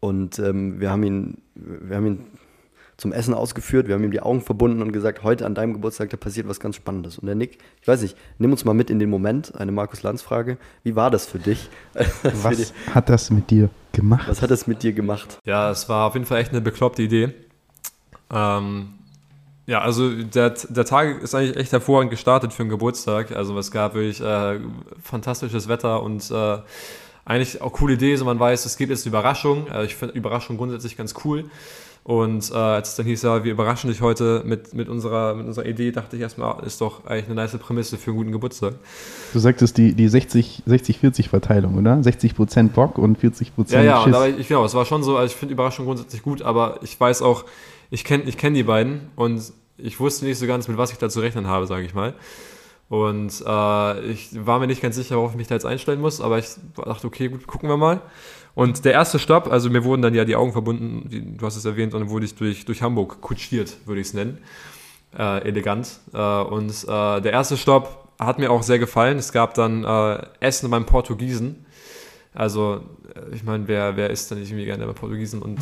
Und 0.00 0.38
ähm, 0.38 0.80
wir 0.80 0.90
haben 0.90 1.02
ihn, 1.02 1.38
wir 1.54 1.96
haben 1.96 2.06
ihn 2.06 2.26
zum 2.96 3.12
Essen 3.12 3.34
ausgeführt, 3.34 3.88
wir 3.88 3.94
haben 3.94 4.04
ihm 4.04 4.10
die 4.10 4.20
Augen 4.20 4.40
verbunden 4.40 4.82
und 4.82 4.92
gesagt, 4.92 5.22
heute 5.22 5.46
an 5.46 5.54
deinem 5.54 5.72
Geburtstag, 5.72 6.10
da 6.10 6.16
passiert 6.16 6.48
was 6.48 6.60
ganz 6.60 6.76
Spannendes. 6.76 7.18
Und 7.18 7.26
der 7.26 7.34
Nick, 7.34 7.58
ich 7.82 7.88
weiß 7.88 8.02
nicht, 8.02 8.16
nimm 8.38 8.52
uns 8.52 8.64
mal 8.64 8.74
mit 8.74 8.90
in 8.90 8.98
den 8.98 9.10
Moment, 9.10 9.54
eine 9.56 9.72
Markus-Lanz-Frage. 9.72 10.58
Wie 10.82 10.94
war 10.94 11.10
das 11.10 11.26
für 11.26 11.38
dich? 11.38 11.68
Was 12.22 12.72
hat 12.94 13.08
das 13.08 13.30
mit 13.30 13.50
dir 13.50 13.70
gemacht? 13.92 14.28
was 14.28 14.42
hat 14.42 14.50
das 14.50 14.66
mit 14.66 14.82
dir 14.82 14.92
gemacht? 14.92 15.38
Ja, 15.44 15.70
es 15.70 15.88
war 15.88 16.08
auf 16.08 16.14
jeden 16.14 16.26
Fall 16.26 16.40
echt 16.40 16.50
eine 16.50 16.60
bekloppte 16.60 17.02
Idee. 17.02 17.32
Ähm, 18.30 18.94
ja, 19.66 19.80
also 19.80 20.10
der, 20.10 20.50
der 20.50 20.84
Tag 20.84 21.22
ist 21.22 21.34
eigentlich 21.34 21.56
echt 21.56 21.72
hervorragend 21.72 22.10
gestartet 22.10 22.52
für 22.52 22.62
einen 22.62 22.70
Geburtstag. 22.70 23.32
Also 23.32 23.58
es 23.58 23.70
gab 23.70 23.94
wirklich 23.94 24.20
äh, 24.20 24.60
fantastisches 25.02 25.68
Wetter 25.68 26.02
und 26.02 26.30
äh, 26.30 26.58
eigentlich 27.24 27.62
auch 27.62 27.72
coole 27.72 27.94
Idee. 27.94 28.14
So 28.16 28.26
man 28.26 28.38
weiß, 28.38 28.66
es 28.66 28.76
gibt 28.76 28.90
jetzt 28.90 29.06
eine 29.06 29.10
Überraschung. 29.10 29.66
Äh, 29.68 29.86
ich 29.86 29.94
finde 29.94 30.14
Überraschung 30.14 30.58
grundsätzlich 30.58 30.96
ganz 30.96 31.14
cool. 31.24 31.46
Und 32.04 32.50
äh, 32.50 32.54
als 32.54 32.90
es 32.90 32.96
dann 32.96 33.06
hieß, 33.06 33.22
ja, 33.22 33.44
wir 33.44 33.52
überraschen 33.52 33.88
dich 33.88 34.02
heute 34.02 34.42
mit, 34.44 34.74
mit, 34.74 34.90
unserer, 34.90 35.34
mit 35.34 35.46
unserer 35.46 35.64
Idee, 35.64 35.90
dachte 35.90 36.16
ich 36.16 36.22
erstmal, 36.22 36.62
ist 36.64 36.82
doch 36.82 37.06
eigentlich 37.06 37.24
eine 37.26 37.34
nice 37.36 37.56
Prämisse 37.56 37.96
für 37.96 38.10
einen 38.10 38.18
guten 38.18 38.32
Geburtstag. 38.32 38.74
Du 39.32 39.38
sagtest 39.38 39.78
die, 39.78 39.94
die 39.94 40.10
60-40-Verteilung, 40.10 41.78
oder? 41.78 41.94
60% 41.94 42.68
Bock 42.68 42.98
und 42.98 43.18
40% 43.18 43.72
Ja, 43.72 43.82
ja, 43.82 43.98
und 43.98 44.04
Schiss. 44.04 44.14
aber 44.14 44.28
ich, 44.28 44.48
genau, 44.48 44.66
es 44.66 44.74
war 44.74 44.84
schon 44.84 45.02
so, 45.02 45.16
also 45.16 45.32
ich 45.32 45.38
finde 45.38 45.54
Überraschung 45.54 45.86
grundsätzlich 45.86 46.22
gut, 46.22 46.42
aber 46.42 46.78
ich 46.82 47.00
weiß 47.00 47.22
auch, 47.22 47.46
ich 47.90 48.04
kenne 48.04 48.24
ich 48.24 48.36
kenn 48.36 48.52
die 48.52 48.64
beiden 48.64 49.08
und 49.16 49.40
ich 49.78 49.98
wusste 49.98 50.26
nicht 50.26 50.38
so 50.38 50.46
ganz, 50.46 50.68
mit 50.68 50.76
was 50.76 50.92
ich 50.92 50.98
da 50.98 51.08
zu 51.08 51.20
rechnen 51.20 51.46
habe, 51.46 51.66
sage 51.66 51.86
ich 51.86 51.94
mal. 51.94 52.12
Und 52.90 53.42
äh, 53.46 54.00
ich 54.10 54.28
war 54.46 54.58
mir 54.58 54.66
nicht 54.66 54.82
ganz 54.82 54.96
sicher, 54.96 55.16
worauf 55.16 55.30
ich 55.30 55.38
mich 55.38 55.48
da 55.48 55.54
jetzt 55.54 55.64
einstellen 55.64 56.02
muss, 56.02 56.20
aber 56.20 56.38
ich 56.38 56.48
dachte, 56.76 57.06
okay, 57.06 57.28
gut, 57.28 57.46
gucken 57.46 57.68
wir 57.70 57.78
mal. 57.78 58.02
Und 58.54 58.84
der 58.84 58.92
erste 58.92 59.18
Stopp, 59.18 59.50
also 59.50 59.68
mir 59.68 59.84
wurden 59.84 60.02
dann 60.02 60.14
ja 60.14 60.24
die 60.24 60.36
Augen 60.36 60.52
verbunden, 60.52 61.08
die, 61.08 61.36
du 61.36 61.44
hast 61.44 61.56
es 61.56 61.64
erwähnt, 61.64 61.92
und 61.94 62.00
dann 62.00 62.10
wurde 62.10 62.24
ich 62.24 62.34
durch, 62.36 62.64
durch 62.64 62.82
Hamburg 62.82 63.20
kutschiert, 63.20 63.76
würde 63.86 64.00
ich 64.00 64.08
es 64.08 64.14
nennen. 64.14 64.38
Äh, 65.16 65.48
elegant. 65.48 65.88
Äh, 66.12 66.18
und 66.18 66.70
äh, 66.84 67.20
der 67.20 67.32
erste 67.32 67.56
Stopp 67.56 68.08
hat 68.18 68.38
mir 68.38 68.50
auch 68.50 68.62
sehr 68.62 68.78
gefallen. 68.78 69.18
Es 69.18 69.32
gab 69.32 69.54
dann 69.54 69.84
äh, 69.84 70.26
Essen 70.40 70.70
beim 70.70 70.86
Portugiesen. 70.86 71.64
Also, 72.32 72.80
äh, 73.14 73.34
ich 73.34 73.44
meine, 73.44 73.66
wer, 73.68 73.96
wer 73.96 74.10
isst 74.10 74.30
denn 74.30 74.38
nicht 74.38 74.50
irgendwie 74.50 74.66
gerne 74.66 74.86
bei 74.86 74.92
Portugiesen 74.92 75.42
und 75.42 75.58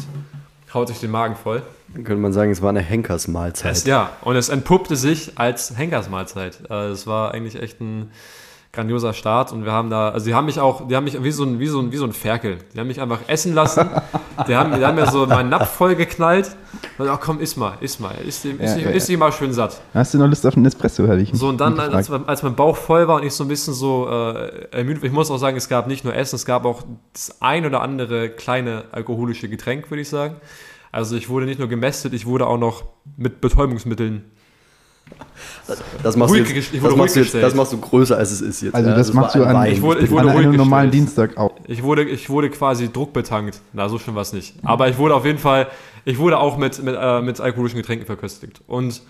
haut 0.73 0.89
sich 0.89 1.01
den 1.01 1.11
Magen 1.11 1.37
voll? 1.37 1.63
Dann 1.95 2.05
könnte 2.05 2.23
man 2.23 2.33
sagen, 2.33 2.51
es 2.51 2.63
war 2.63 2.71
eine 2.71 2.81
Henkersmahlzeit. 2.81 3.73
Es, 3.73 3.85
ja, 3.85 4.13
und 4.23 4.37
es 4.37 4.49
entpuppte 4.49 4.97
sich 4.97 5.33
als 5.39 5.77
Henkersmahlzeit. 5.77 6.61
Äh, 6.71 6.89
Es 6.89 7.07
war 7.07 7.33
eigentlich 7.33 7.61
echt 7.61 7.81
ein 7.81 8.11
grandioser 8.73 9.13
Start 9.13 9.53
und 9.53 9.67
wir 9.67 9.73
haben 9.73 9.91
da, 9.91 10.09
also 10.09 10.25
die 10.25 10.35
haben 10.35 10.47
mich 10.47 10.59
auch, 10.59 10.89
die 10.89 10.97
haben 10.97 11.05
mich 11.05 11.23
wie 11.23 11.31
so 11.31 11.45
ein, 11.45 11.59
wie 11.59 11.67
so 11.67 11.79
ein, 11.79 11.93
wie 11.93 11.99
so 11.99 12.07
ein 12.07 12.15
Ferkel. 12.15 12.57
Die 12.75 12.81
haben 12.81 12.87
mich 12.87 13.03
einfach 13.03 13.21
essen 13.27 13.53
lassen. 13.53 13.91
Die 14.49 14.57
haben, 14.57 14.75
die 14.75 14.85
haben 14.85 14.95
mir 14.95 15.11
so 15.11 15.27
meinen 15.27 15.51
Napf 15.51 15.69
voll 15.69 15.95
geknallt. 15.95 16.57
Und 16.97 17.07
ach 17.07 17.21
komm, 17.21 17.39
iss 17.39 17.55
mal, 17.59 17.75
iss 17.81 18.01
mal, 18.01 18.15
iss, 18.27 18.43
iss, 18.47 18.59
Ja, 18.59 18.65
iss, 18.65 18.83
ja, 18.83 18.91
iss 18.91 19.07
dich 19.07 19.19
mal 19.19 19.31
schön 19.31 19.53
satt. 19.53 19.79
Hast 19.93 20.15
du 20.15 20.19
noch 20.19 20.27
Lust 20.27 20.47
auf 20.47 20.57
einen 20.57 20.65
Espresso, 20.65 21.07
hatte 21.07 21.21
ich 21.21 21.33
So, 21.35 21.49
und 21.49 21.61
dann, 21.61 21.79
als, 21.79 22.11
als 22.11 22.43
mein 22.43 22.55
Bauch 22.55 22.79
voll 22.79 23.07
war 23.09 23.17
und 23.17 23.25
ich 23.25 23.35
so 23.35 23.45
ein 23.45 23.49
bisschen 23.49 23.75
so 23.75 24.09
äh, 24.09 24.69
ermüdet, 24.71 25.05
ich 25.05 25.13
muss 25.13 25.31
auch 25.31 25.37
sagen, 25.37 25.59
es 25.59 25.69
gab 25.69 25.87
nicht 25.87 26.05
nur 26.05 26.17
Essen, 26.17 26.37
es 26.37 26.47
gab 26.47 26.65
auch 26.65 26.83
das 27.13 27.43
ein 27.43 27.67
oder 27.67 27.83
andere 27.83 28.31
kleine 28.31 28.85
alkoholische 28.93 29.51
Getränk, 29.51 29.91
würde 29.91 30.01
ich 30.01 30.09
sagen. 30.09 30.37
Also 30.93 31.15
ich 31.15 31.29
wurde 31.29 31.45
nicht 31.45 31.59
nur 31.59 31.69
gemästet, 31.69 32.15
ich 32.15 32.25
wurde 32.25 32.47
auch 32.47 32.59
noch 32.59 32.85
mit 33.19 33.43
Betäubungsmitteln. 33.43 34.25
Das 36.03 36.17
machst, 36.17 36.35
du 36.35 36.39
Ruhig 36.39 36.55
jetzt, 36.55 36.85
das, 36.85 36.97
machst 36.97 37.17
jetzt, 37.17 37.35
das 37.35 37.55
machst 37.55 37.73
du 37.73 37.79
größer, 37.81 38.17
als 38.17 38.33
es 38.33 38.41
ist 38.41 38.63
jetzt. 38.63 38.75
Also 38.75 38.91
ja? 38.91 38.97
das 38.97 39.13
machst 39.13 39.35
du 39.35 39.43
ein 39.45 39.57
an. 39.57 39.67
Ich 39.67 39.81
wurde- 39.83 40.01
ich 40.01 40.07
an 40.07 40.17
wurde 40.17 40.31
einem 40.31 40.47
ruhig 40.47 40.57
normalen. 40.57 40.91
Dienstag 40.91 41.37
auch. 41.37 41.53
Ich 41.67 41.83
wurde, 41.83 42.03
ich 42.05 42.29
wurde 42.31 42.51
quasi 42.51 42.91
druckbetankt. 42.93 43.61
Na, 43.73 43.89
so 43.89 43.99
schlimm 43.99 44.15
war 44.15 44.23
es 44.23 44.33
nicht. 44.33 44.55
Aber 44.65 44.89
ich 44.89 44.99
wurde 44.99 45.15
auf 45.15 45.25
jeden 45.25 45.39
Fall, 45.39 45.69
ich 46.05 46.19
wurde 46.19 46.39
auch 46.39 46.57
mit, 46.57 46.83
mit, 46.83 46.97
äh, 46.99 47.21
mit 47.23 47.41
alkoholischen 47.41 47.79
Getränken 47.79 48.07
verköstigt. 48.07 48.61
Und 48.67 49.03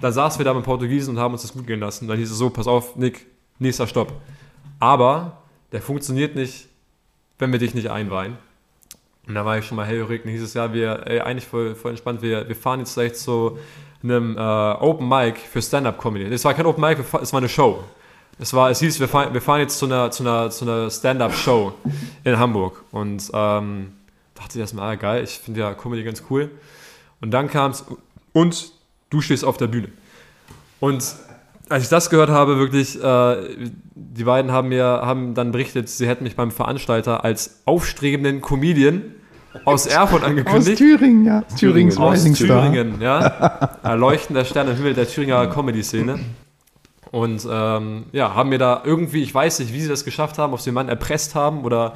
dann 0.00 0.12
saßen 0.12 0.38
wir 0.38 0.44
da 0.44 0.54
mit 0.54 0.64
Portugiesen 0.64 1.14
und 1.16 1.20
haben 1.20 1.32
uns 1.32 1.42
das 1.42 1.52
gut 1.52 1.66
gehen 1.66 1.80
lassen. 1.80 2.08
Dann 2.08 2.16
hieß 2.18 2.30
es 2.30 2.38
so, 2.38 2.50
pass 2.50 2.66
auf, 2.66 2.96
Nick, 2.96 3.26
nächster 3.58 3.86
Stopp. 3.86 4.12
Aber 4.78 5.38
der 5.72 5.82
funktioniert 5.82 6.34
nicht, 6.36 6.68
wenn 7.38 7.52
wir 7.52 7.58
dich 7.58 7.74
nicht 7.74 7.90
einweihen. 7.90 8.38
Und 9.30 9.36
da 9.36 9.44
war 9.44 9.56
ich 9.56 9.64
schon 9.64 9.76
mal 9.76 9.86
hellhörig. 9.86 10.24
Dann 10.24 10.32
hieß 10.32 10.42
es 10.42 10.54
ja, 10.54 10.72
wir, 10.72 11.06
ey, 11.06 11.20
eigentlich 11.20 11.46
voll, 11.46 11.76
voll 11.76 11.92
entspannt, 11.92 12.20
wir, 12.20 12.48
wir 12.48 12.56
fahren 12.56 12.80
jetzt 12.80 12.94
gleich 12.94 13.14
zu 13.14 13.58
einem 14.02 14.36
äh, 14.36 14.40
Open 14.40 15.08
Mic 15.08 15.38
für 15.38 15.62
Stand-Up-Comedy. 15.62 16.24
Es 16.34 16.44
war 16.44 16.52
kein 16.52 16.66
Open 16.66 16.82
Mic, 16.82 17.00
es 17.22 17.32
war 17.32 17.38
eine 17.38 17.48
Show. 17.48 17.84
Es, 18.40 18.52
war, 18.54 18.70
es 18.70 18.80
hieß, 18.80 18.98
wir 18.98 19.06
fahren, 19.06 19.32
wir 19.32 19.40
fahren 19.40 19.60
jetzt 19.60 19.78
zu 19.78 19.86
einer, 19.86 20.10
zu 20.10 20.24
einer, 20.24 20.50
zu 20.50 20.64
einer 20.64 20.90
Stand-Up-Show 20.90 21.74
in 22.24 22.38
Hamburg. 22.40 22.82
Und 22.90 23.30
ähm, 23.32 23.92
dachte 24.34 24.54
ich 24.54 24.58
erstmal, 24.58 24.90
ah, 24.90 24.94
geil, 24.96 25.22
ich 25.22 25.38
finde 25.38 25.60
ja 25.60 25.74
Comedy 25.74 26.02
ganz 26.02 26.24
cool. 26.28 26.50
Und 27.20 27.30
dann 27.30 27.48
kam 27.48 27.70
es, 27.70 27.84
und 28.32 28.72
du 29.10 29.20
stehst 29.20 29.44
auf 29.44 29.58
der 29.58 29.68
Bühne. 29.68 29.90
Und 30.80 31.04
als 31.68 31.84
ich 31.84 31.88
das 31.88 32.10
gehört 32.10 32.30
habe, 32.30 32.58
wirklich, 32.58 33.00
äh, 33.00 33.70
die 33.94 34.24
beiden 34.24 34.50
haben 34.50 34.70
mir 34.70 34.84
haben 34.84 35.34
dann 35.34 35.52
berichtet, 35.52 35.88
sie 35.88 36.08
hätten 36.08 36.24
mich 36.24 36.34
beim 36.34 36.50
Veranstalter 36.50 37.22
als 37.22 37.60
aufstrebenden 37.64 38.40
Comedian 38.40 39.14
aus 39.64 39.86
Erfurt 39.86 40.22
Aus 40.22 40.28
angekündigt. 40.28 40.78
Thüringen, 40.78 41.24
ja. 41.26 41.42
Thürings 41.58 41.96
Aus 41.96 42.12
Rising 42.14 42.32
Aus 42.32 42.38
Star. 42.38 42.70
Thüringen, 42.70 43.00
ja. 43.00 43.18
Erleuchtender 43.82 44.44
Stern 44.44 44.68
im 44.68 44.76
Himmel 44.76 44.94
der 44.94 45.08
Thüringer 45.08 45.46
Comedy-Szene. 45.48 46.18
Und 47.10 47.46
ähm, 47.50 48.04
ja, 48.12 48.34
haben 48.34 48.50
mir 48.50 48.58
da 48.58 48.82
irgendwie, 48.84 49.22
ich 49.22 49.34
weiß 49.34 49.58
nicht, 49.60 49.72
wie 49.72 49.80
sie 49.80 49.88
das 49.88 50.04
geschafft 50.04 50.38
haben, 50.38 50.52
ob 50.52 50.60
sie 50.60 50.70
den 50.70 50.74
Mann 50.74 50.88
erpresst 50.88 51.34
haben 51.34 51.64
oder, 51.64 51.94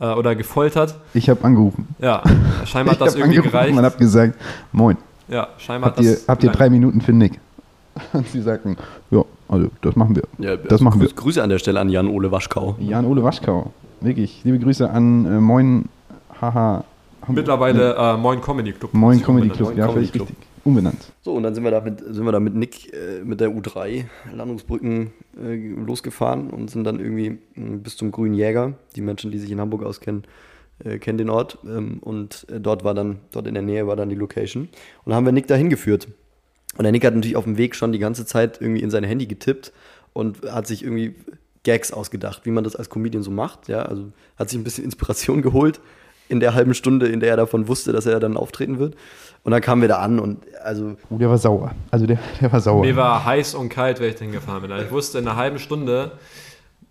äh, 0.00 0.06
oder 0.06 0.36
gefoltert. 0.36 0.94
Ich 1.14 1.28
habe 1.28 1.42
angerufen. 1.44 1.88
Ja, 1.98 2.22
scheinbar 2.64 2.94
hat 2.94 3.00
das 3.06 3.16
irgendwie 3.16 3.38
angerufen 3.38 3.50
gereicht. 3.52 3.76
und 3.78 3.84
habe 3.84 3.96
gesagt, 3.98 4.38
moin, 4.70 4.96
Ja, 5.28 5.48
scheinbar 5.58 5.88
habt 5.90 5.98
hat 5.98 6.04
ihr, 6.04 6.12
das 6.12 6.28
habt 6.28 6.44
ihr 6.44 6.50
drei 6.50 6.70
Minuten 6.70 7.00
für 7.00 7.12
Nick? 7.12 7.40
Und 8.14 8.26
sie 8.28 8.40
sagten, 8.40 8.76
ja, 9.10 9.22
also 9.48 9.68
das 9.82 9.96
machen 9.96 10.16
wir. 10.16 10.22
Ja, 10.38 10.56
Das 10.56 10.80
machen 10.80 11.00
wir. 11.00 11.08
Grüße, 11.08 11.20
Grüße 11.20 11.42
an 11.42 11.50
der 11.50 11.58
Stelle 11.58 11.78
an 11.80 11.88
Jan-Ole 11.90 12.30
Waschkau. 12.32 12.76
Jan-Ole 12.78 13.22
Waschkau, 13.22 13.70
wirklich. 14.00 14.40
Liebe 14.44 14.58
Grüße 14.60 14.88
an 14.88 15.26
äh, 15.26 15.40
Moin, 15.40 15.88
haha. 16.40 16.84
Hamburg. 17.22 17.36
Mittlerweile 17.36 17.94
äh, 17.94 18.16
Moin 18.16 18.40
Comedy 18.40 18.72
Club. 18.72 18.92
Moin 18.94 19.22
Comedy. 19.22 19.48
Club, 19.48 19.68
Moin 19.68 19.78
ja, 19.78 19.86
Comedy 19.86 19.94
völlig 19.94 20.12
Club. 20.12 20.28
richtig. 20.28 20.46
umbenannt. 20.64 21.12
So, 21.22 21.34
und 21.34 21.44
dann 21.44 21.54
sind 21.54 21.62
wir 21.62 21.70
da 21.70 21.80
mit, 21.80 22.00
sind 22.00 22.24
wir 22.24 22.32
da 22.32 22.40
mit 22.40 22.54
Nick 22.54 22.92
äh, 22.92 23.22
mit 23.24 23.40
der 23.40 23.50
U3 23.50 24.04
Landungsbrücken 24.34 25.12
äh, 25.40 25.54
losgefahren 25.54 26.50
und 26.50 26.70
sind 26.70 26.84
dann 26.84 26.98
irgendwie 26.98 27.38
mh, 27.54 27.78
bis 27.78 27.96
zum 27.96 28.10
Grünen 28.10 28.34
Jäger. 28.34 28.74
Die 28.96 29.00
Menschen, 29.02 29.30
die 29.30 29.38
sich 29.38 29.50
in 29.50 29.60
Hamburg 29.60 29.84
auskennen, 29.84 30.24
äh, 30.84 30.98
kennen 30.98 31.18
den 31.18 31.30
Ort. 31.30 31.58
Ähm, 31.64 31.98
und 32.00 32.46
äh, 32.50 32.60
dort 32.60 32.82
war 32.82 32.94
dann, 32.94 33.20
dort 33.30 33.46
in 33.46 33.54
der 33.54 33.62
Nähe 33.62 33.86
war 33.86 33.94
dann 33.94 34.08
die 34.08 34.16
Location. 34.16 34.64
Und 34.64 34.70
dann 35.06 35.14
haben 35.14 35.24
wir 35.24 35.32
Nick 35.32 35.46
dahin 35.46 35.70
geführt. 35.70 36.08
Und 36.76 36.82
der 36.82 36.92
Nick 36.92 37.04
hat 37.04 37.14
natürlich 37.14 37.36
auf 37.36 37.44
dem 37.44 37.56
Weg 37.56 37.76
schon 37.76 37.92
die 37.92 37.98
ganze 37.98 38.26
Zeit 38.26 38.60
irgendwie 38.60 38.82
in 38.82 38.90
sein 38.90 39.04
Handy 39.04 39.26
getippt 39.26 39.72
und 40.12 40.42
hat 40.50 40.66
sich 40.66 40.82
irgendwie 40.82 41.14
Gags 41.62 41.92
ausgedacht, 41.92 42.46
wie 42.46 42.50
man 42.50 42.64
das 42.64 42.74
als 42.74 42.90
Comedian 42.90 43.22
so 43.22 43.30
macht. 43.30 43.68
Ja, 43.68 43.82
also 43.82 44.12
hat 44.36 44.50
sich 44.50 44.58
ein 44.58 44.64
bisschen 44.64 44.84
Inspiration 44.84 45.42
geholt 45.42 45.80
in 46.32 46.40
der 46.40 46.54
halben 46.54 46.72
Stunde, 46.72 47.06
in 47.06 47.20
der 47.20 47.28
er 47.28 47.36
davon 47.36 47.68
wusste, 47.68 47.92
dass 47.92 48.06
er 48.06 48.18
dann 48.18 48.38
auftreten 48.38 48.78
wird. 48.78 48.96
Und 49.44 49.52
dann 49.52 49.60
kamen 49.60 49.82
wir 49.82 49.88
da 49.88 49.98
an 49.98 50.18
und 50.18 50.38
also 50.64 50.96
Oh, 51.10 51.18
der 51.18 51.28
war 51.28 51.36
sauer. 51.36 51.72
Also 51.90 52.06
der, 52.06 52.18
der 52.40 52.50
war 52.50 52.60
sauer. 52.60 52.80
Mir 52.80 52.96
war 52.96 53.24
heiß 53.24 53.54
und 53.54 53.68
kalt, 53.68 54.00
wenn 54.00 54.08
ich 54.08 54.14
da 54.14 54.22
hingefahren 54.22 54.62
bin. 54.62 54.72
Also 54.72 54.86
ich 54.86 54.90
wusste, 54.90 55.18
in 55.18 55.28
einer 55.28 55.36
halben 55.36 55.58
Stunde 55.58 56.12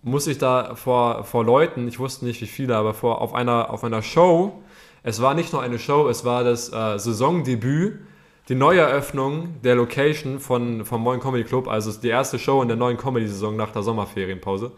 muss 0.02 0.28
ich 0.28 0.38
da 0.38 0.76
vor, 0.76 1.24
vor 1.24 1.44
Leuten, 1.44 1.88
ich 1.88 1.98
wusste 1.98 2.24
nicht 2.24 2.40
wie 2.40 2.46
viele, 2.46 2.76
aber 2.76 2.94
vor, 2.94 3.20
auf, 3.20 3.34
einer, 3.34 3.70
auf 3.70 3.82
einer 3.82 4.02
Show, 4.02 4.62
es 5.02 5.20
war 5.20 5.34
nicht 5.34 5.52
nur 5.52 5.60
eine 5.60 5.78
Show, 5.78 6.08
es 6.08 6.24
war 6.24 6.44
das 6.44 6.72
äh, 6.72 6.98
Saisondebüt, 6.98 7.98
die 8.48 8.54
Neueröffnung 8.54 9.60
der 9.62 9.74
Location 9.74 10.38
von, 10.38 10.84
vom 10.84 11.02
neuen 11.02 11.20
Comedy 11.20 11.44
Club, 11.44 11.66
also 11.68 11.90
es 11.90 11.96
ist 11.96 12.04
die 12.04 12.08
erste 12.08 12.38
Show 12.38 12.62
in 12.62 12.68
der 12.68 12.76
neuen 12.76 12.96
Comedy-Saison 12.96 13.56
nach 13.56 13.70
der 13.70 13.82
Sommerferienpause. 13.82 14.72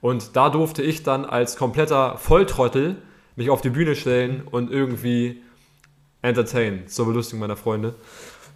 Und 0.00 0.36
da 0.36 0.50
durfte 0.50 0.82
ich 0.82 1.02
dann 1.02 1.24
als 1.24 1.56
kompletter 1.56 2.18
Volltrottel 2.18 2.96
mich 3.36 3.50
auf 3.50 3.60
die 3.60 3.70
Bühne 3.70 3.94
stellen 3.94 4.42
und 4.50 4.70
irgendwie 4.70 5.42
entertainen, 6.22 6.88
zur 6.88 7.06
Belustigung 7.06 7.40
meiner 7.40 7.56
Freunde. 7.56 7.94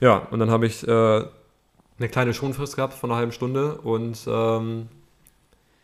Ja, 0.00 0.26
und 0.30 0.40
dann 0.40 0.50
habe 0.50 0.66
ich 0.66 0.86
äh, 0.86 0.90
eine 0.90 2.08
kleine 2.10 2.34
Schonfrist 2.34 2.76
gehabt 2.76 2.94
von 2.94 3.10
einer 3.10 3.18
halben 3.18 3.32
Stunde 3.32 3.76
und 3.76 4.18
ähm, 4.26 4.88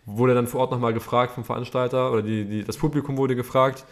wurde 0.06 0.34
dann 0.34 0.46
vor 0.46 0.60
Ort 0.60 0.70
nochmal 0.70 0.94
gefragt 0.94 1.34
vom 1.34 1.44
Veranstalter 1.44 2.10
oder 2.10 2.22
die, 2.22 2.44
die, 2.46 2.64
das 2.64 2.78
Publikum 2.78 3.18
wurde 3.18 3.36
gefragt, 3.36 3.84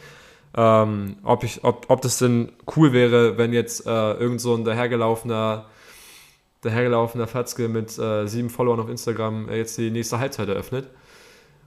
ähm, 0.57 1.17
ob, 1.23 1.45
ich, 1.45 1.63
ob, 1.65 1.87
ob 1.91 2.01
das 2.01 2.19
denn 2.19 2.53
cool 2.77 2.93
wäre, 2.93 3.37
wenn 3.37 3.53
jetzt 3.53 3.87
äh, 3.87 4.13
irgend 4.15 4.41
so 4.41 4.55
ein 4.55 4.65
dahergelaufener, 4.65 5.67
dahergelaufener 6.63 7.27
Fatzke 7.27 7.69
mit 7.69 7.99
äh, 7.99 8.27
sieben 8.27 8.49
Followern 8.49 8.81
auf 8.81 8.89
Instagram 8.89 9.49
äh, 9.49 9.59
jetzt 9.59 9.77
die 9.77 9.91
nächste 9.91 10.19
Halbzeit 10.19 10.49
eröffnet. 10.49 10.89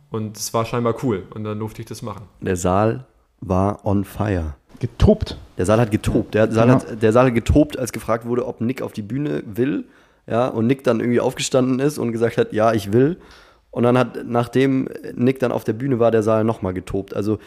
Und 0.09 0.37
es 0.37 0.53
war 0.53 0.65
scheinbar 0.65 0.95
cool 1.03 1.23
und 1.31 1.43
dann 1.43 1.59
durfte 1.59 1.81
ich 1.81 1.87
das 1.87 2.01
machen. 2.01 2.23
der 2.39 2.55
Saal 2.55 3.05
war 3.41 3.85
on 3.85 4.03
fire. 4.03 4.55
Getobt. 4.79 5.37
Der 5.57 5.65
Saal 5.65 5.79
hat 5.79 5.91
getobt. 5.91 6.33
Der 6.35 6.51
Saal, 6.51 6.67
Genau. 6.67 6.79
hat, 6.79 7.01
der 7.01 7.11
Saal 7.11 7.27
hat 7.27 7.33
getobt, 7.35 7.79
als 7.79 7.91
gefragt 7.91 8.25
wurde, 8.25 8.45
ob 8.47 8.61
Nick 8.61 8.81
auf 8.81 8.93
die 8.93 9.01
Bühne 9.01 9.43
will. 9.45 9.85
Ja, 10.27 10.47
und 10.47 10.67
Nick 10.67 10.83
dann 10.83 10.99
irgendwie 10.99 11.19
aufgestanden 11.21 11.79
ist 11.79 11.97
und 11.97 12.11
gesagt 12.11 12.37
hat, 12.37 12.51
ja, 12.53 12.73
ich 12.73 12.91
will. 12.91 13.17
Und 13.71 13.83
dann 13.83 13.97
hat, 13.97 14.19
nachdem 14.25 14.89
Nick 15.15 15.39
dann 15.39 15.51
auf 15.51 15.63
der 15.63 15.73
Bühne 15.73 15.99
war, 15.99 16.11
der 16.11 16.21
Saal 16.23 16.43
nochmal 16.43 16.73
getobt. 16.73 17.15
Also 17.15 17.39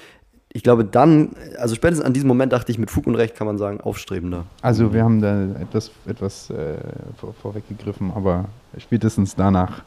ich 0.53 0.63
glaube 0.63 0.85
dann, 0.85 1.31
also 1.59 1.75
spätestens 1.75 2.05
an 2.05 2.13
diesem 2.13 2.27
Moment 2.29 2.53
dachte 2.53 2.73
ich, 2.73 2.79
mit 2.79 2.91
Fug 2.91 3.07
und 3.07 3.15
Recht 3.15 3.37
kann 3.37 3.47
man 3.47 3.59
sagen, 3.59 3.81
aufstrebender. 3.81 4.45
Also 4.63 4.93
wir 4.93 5.05
haben 5.05 5.21
da 5.21 5.45
etwas, 5.61 5.91
etwas 6.07 6.51
äh, 6.51 6.75
vor, 7.17 7.35
vorweggegriffen, 7.35 8.11
aber 8.15 8.47
spätestens 8.79 9.37
danach 9.37 9.83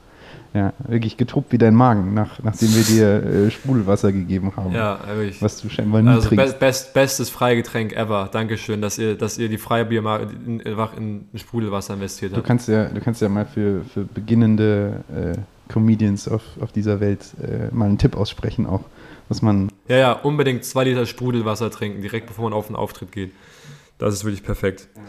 ja, 0.53 0.73
wirklich 0.87 1.17
getobt 1.17 1.51
wie 1.51 1.57
dein 1.57 1.73
Magen, 1.73 2.13
nach, 2.13 2.41
nachdem 2.43 2.73
wir 2.75 2.83
dir 2.83 3.23
äh, 3.47 3.51
Sprudelwasser 3.51 4.11
gegeben 4.11 4.53
haben. 4.55 4.71
Ja, 4.73 4.99
wirklich. 5.15 5.41
Was 5.41 5.59
du 5.61 5.69
scheinbar 5.69 6.01
nie 6.03 6.09
Also 6.09 6.29
trinkst. 6.29 6.59
best, 6.59 6.93
bestes 6.93 7.29
Freigetränk 7.29 7.93
ever. 7.93 8.29
Dankeschön, 8.31 8.81
dass 8.81 8.97
ihr, 8.99 9.15
dass 9.15 9.37
ihr 9.39 9.49
die 9.49 9.57
Freibier 9.57 10.01
mal 10.03 10.27
in, 10.45 10.61
einfach 10.65 10.95
in 10.95 11.25
Sprudelwasser 11.35 11.95
investiert 11.95 12.33
Du 12.33 12.37
habt. 12.37 12.45
kannst 12.47 12.67
ja, 12.67 12.85
du 12.85 13.01
kannst 13.01 13.21
ja 13.21 13.29
mal 13.29 13.45
für, 13.45 13.81
für 13.93 14.03
beginnende 14.03 15.03
äh, 15.15 15.71
Comedians 15.71 16.27
auf, 16.27 16.43
auf 16.59 16.71
dieser 16.71 16.99
Welt 16.99 17.25
äh, 17.41 17.73
mal 17.73 17.85
einen 17.85 17.97
Tipp 17.97 18.15
aussprechen, 18.15 18.65
auch 18.67 18.81
was 19.29 19.41
man. 19.41 19.69
Ja, 19.87 19.97
ja, 19.97 20.11
unbedingt 20.13 20.65
zwei 20.65 20.83
Liter 20.83 21.05
Sprudelwasser 21.07 21.71
trinken, 21.71 22.01
direkt 22.01 22.27
bevor 22.27 22.43
man 22.43 22.53
auf 22.53 22.67
den 22.67 22.75
Auftritt 22.75 23.11
geht. 23.11 23.31
Das 23.97 24.13
ist 24.13 24.23
wirklich 24.23 24.43
perfekt. 24.43 24.87
Ja, 24.95 25.01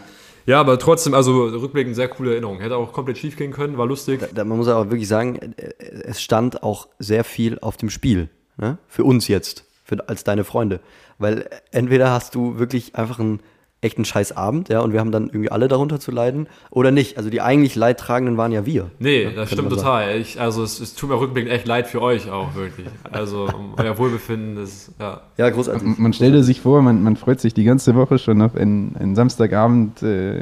aber 0.60 0.78
trotzdem, 0.78 1.14
also 1.14 1.44
rückblickend 1.46 1.96
sehr 1.96 2.08
coole 2.08 2.32
Erinnerung. 2.32 2.60
Hätte 2.60 2.76
auch 2.76 2.92
komplett 2.92 3.18
schief 3.18 3.36
gehen 3.36 3.52
können, 3.52 3.78
war 3.78 3.86
lustig. 3.86 4.20
Da, 4.20 4.26
da, 4.32 4.44
man 4.44 4.58
muss 4.58 4.68
aber 4.68 4.90
wirklich 4.90 5.08
sagen, 5.08 5.36
äh, 5.36 5.72
es 6.04 6.22
stand 6.22 6.62
auch 6.62 6.88
sehr 6.98 7.24
viel 7.24 7.58
auf 7.60 7.76
dem 7.76 7.90
Spiel. 7.90 8.28
Ne? 8.56 8.78
Für 8.86 9.04
uns 9.04 9.28
jetzt, 9.28 9.64
für, 9.84 10.08
als 10.08 10.24
deine 10.24 10.44
Freunde. 10.44 10.80
Weil 11.18 11.48
entweder 11.70 12.10
hast 12.10 12.34
du 12.34 12.58
wirklich 12.58 12.94
einfach 12.94 13.18
einen 13.18 13.40
echten 13.84 14.04
Scheißabend, 14.04 14.68
ja, 14.68 14.80
und 14.80 14.92
wir 14.92 15.00
haben 15.00 15.12
dann 15.12 15.26
irgendwie 15.26 15.50
alle 15.50 15.68
darunter 15.68 16.00
zu 16.00 16.10
leiden, 16.10 16.46
oder 16.70 16.90
nicht. 16.90 17.16
Also 17.18 17.30
die 17.30 17.40
eigentlich 17.40 17.76
Leidtragenden 17.76 18.36
waren 18.36 18.50
ja 18.50 18.66
wir. 18.66 18.90
Nee, 18.98 19.24
Ja, 19.24 19.30
das 19.30 19.50
stimmt 19.52 19.70
man 19.70 19.78
total. 19.78 20.16
Ich, 20.18 20.40
also 20.40 20.62
es, 20.62 20.80
es 20.80 20.94
tut 20.94 21.10
mir 21.10 21.20
rückblickend 21.20 21.52
echt 21.52 21.66
leid 21.66 21.86
für 21.86 22.02
euch 22.02 22.30
auch, 22.30 22.54
wirklich. 22.54 22.86
Also 23.12 23.44
um 23.44 23.74
euer 23.76 23.96
Wohlbefinden 23.98 24.62
ist, 24.62 24.90
ja. 24.98 25.20
Ja, 25.36 25.50
großartig. 25.50 25.98
Man 25.98 26.12
stellte 26.12 26.42
sich 26.42 26.60
vor, 26.60 26.82
man, 26.82 27.02
man 27.02 27.16
freut 27.16 27.40
sich 27.40 27.54
die 27.54 27.64
ganze 27.64 27.94
Woche 27.94 28.18
schon 28.18 28.40
auf 28.42 28.56
einen, 28.56 28.96
einen 28.98 29.14
Samstagabend 29.14 30.02
äh, 30.02 30.40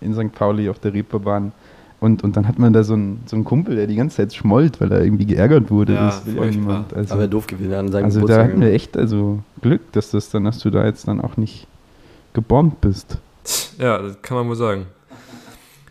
in 0.00 0.14
St. 0.14 0.32
Pauli 0.32 0.68
auf 0.68 0.78
der 0.78 0.94
Reeperbahn. 0.94 1.52
Und, 1.98 2.22
und 2.22 2.36
dann 2.36 2.46
hat 2.46 2.58
man 2.58 2.72
da 2.72 2.84
so 2.84 2.92
einen, 2.94 3.22
so 3.26 3.36
einen 3.36 3.44
Kumpel, 3.44 3.76
der 3.76 3.86
die 3.86 3.96
ganze 3.96 4.16
Zeit 4.18 4.34
schmollt, 4.34 4.80
weil 4.80 4.92
er 4.92 5.02
irgendwie 5.02 5.24
geärgert 5.26 5.70
wurde. 5.70 5.94
Ja, 5.94 6.06
Das 6.06 6.26
will 6.26 6.36
ja 6.36 6.50
niemand. 6.50 6.92
Also, 6.94 7.14
Aber 7.14 7.26
doof 7.26 7.46
gewesen 7.46 7.72
an 7.72 7.90
seinem 7.90 8.04
also 8.04 8.20
da 8.20 8.24
Geburtstag. 8.26 8.48
hatten 8.50 8.60
wir 8.60 8.72
echt 8.72 8.96
also 8.96 9.38
Glück, 9.62 9.80
dass, 9.92 10.10
das 10.10 10.30
dann, 10.30 10.44
dass 10.44 10.58
du 10.58 10.70
da 10.70 10.84
jetzt 10.84 11.08
dann 11.08 11.20
auch 11.22 11.36
nicht 11.38 11.66
gebombt 12.36 12.82
bist. 12.82 13.18
Ja, 13.78 13.98
das 13.98 14.20
kann 14.22 14.36
man 14.36 14.48
wohl 14.48 14.56
sagen. 14.56 14.86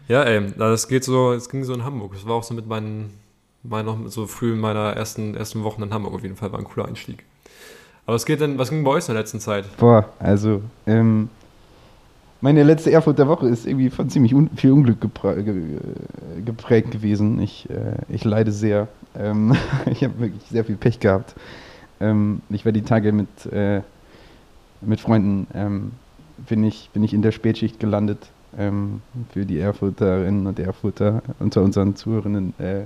Ja, 0.08 0.24
ey, 0.24 0.54
das 0.56 0.88
geht 0.88 1.04
so, 1.04 1.34
es 1.34 1.50
ging 1.50 1.64
so 1.64 1.74
in 1.74 1.84
Hamburg. 1.84 2.14
Das 2.14 2.28
war 2.28 2.36
auch 2.36 2.44
so 2.44 2.54
mit 2.54 2.68
meinen, 2.68 3.10
meinen 3.64 3.86
noch 3.88 3.98
so 4.12 4.28
früh 4.28 4.54
in 4.54 4.60
meiner 4.60 4.94
ersten, 4.94 5.36
ersten 5.36 5.64
Wochen 5.64 5.82
in 5.82 5.92
Hamburg 5.92 6.14
auf 6.14 6.22
jeden 6.22 6.36
Fall, 6.36 6.52
war 6.52 6.60
ein 6.60 6.66
cooler 6.66 6.88
Einstieg. 6.88 7.24
Aber 8.06 8.14
was 8.14 8.26
geht 8.28 8.42
denn, 8.42 8.60
was 8.60 8.70
ging 8.70 8.84
bei 8.84 8.92
euch 8.92 9.08
in 9.10 9.16
der 9.16 9.24
letzten 9.24 9.40
Zeit? 9.40 9.66
Boah, 9.78 10.08
also, 10.20 10.62
ähm, 10.86 11.30
meine 12.42 12.62
letzte 12.62 12.92
Erfurter 12.92 13.28
Woche 13.28 13.48
ist 13.48 13.66
irgendwie 13.66 13.90
von 13.90 14.08
ziemlich 14.12 14.36
un 14.36 14.52
viel 14.56 14.72
Unglück 14.72 15.02
geprä 15.02 15.42
ge 15.42 15.80
geprägt 16.46 16.92
gewesen. 16.92 17.40
Ich, 17.40 17.68
äh, 17.72 17.98
ich 18.08 18.24
leide 18.24 18.52
sehr. 18.52 18.88
Ähm, 19.18 19.56
ich 19.88 20.04
habe 20.04 20.20
wirklich 20.20 20.44
sehr 20.52 20.64
viel 20.64 20.76
Pech 20.76 21.00
gehabt. 21.00 21.34
Ähm, 22.00 22.42
ich 22.52 22.64
war 22.64 22.72
die 22.72 22.84
Tage 22.84 23.12
mit, 23.12 23.52
äh, 23.52 23.82
mit 24.82 25.00
Freunden, 25.00 25.48
ähm, 25.56 25.92
bin, 26.38 26.64
ich, 26.64 26.90
bin 26.94 27.04
ich 27.04 27.14
in 27.14 27.22
der 27.22 27.32
Spätschicht 27.32 27.80
gelandet. 27.80 28.20
Ähm, 28.58 29.02
für 29.34 29.46
die 29.46 29.60
Erfurterinnen 29.60 30.48
und 30.48 30.60
Erfurter 30.60 31.22
unter 31.40 31.62
unseren 31.62 31.96
Zuhörerinnen. 31.98 32.54
Äh, 32.58 32.84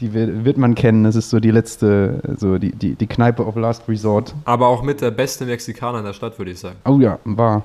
die 0.00 0.12
wird, 0.12 0.44
wird 0.44 0.58
man 0.58 0.74
kennen. 0.74 1.04
Das 1.04 1.16
ist 1.16 1.30
so 1.30 1.40
die 1.40 1.50
letzte, 1.50 2.20
so 2.36 2.58
die, 2.58 2.72
die, 2.72 2.94
die 2.94 3.06
Kneipe 3.06 3.46
of 3.46 3.56
Last 3.56 3.88
Resort. 3.88 4.34
Aber 4.44 4.66
auch 4.66 4.82
mit 4.82 5.00
der 5.00 5.10
beste 5.10 5.46
Mexikaner 5.46 6.00
in 6.00 6.04
der 6.04 6.12
Stadt, 6.12 6.38
würde 6.38 6.50
ich 6.50 6.58
sagen. 6.58 6.76
Oh 6.84 6.98
ja, 6.98 7.18
war. 7.24 7.64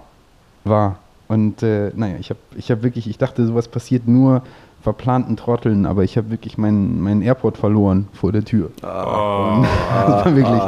War. 0.64 1.00
Und 1.28 1.62
äh, 1.62 1.92
naja, 1.96 2.16
ich 2.20 2.30
habe 2.30 2.40
ich 2.56 2.72
hab 2.72 2.84
wirklich, 2.84 3.08
ich 3.08 3.18
dachte, 3.18 3.46
sowas 3.46 3.68
passiert 3.68 4.08
nur 4.08 4.42
verplanten 4.82 5.36
Trotteln, 5.36 5.86
aber 5.86 6.04
ich 6.04 6.18
habe 6.18 6.30
wirklich 6.30 6.58
meinen 6.58 7.02
meinen 7.02 7.22
Airport 7.22 7.58
verloren 7.58 8.08
vor 8.14 8.32
der 8.32 8.46
Tür. 8.46 8.72
Oh, 8.82 8.86
das 10.08 10.26
war 10.26 10.36
wirklich, 10.36 10.62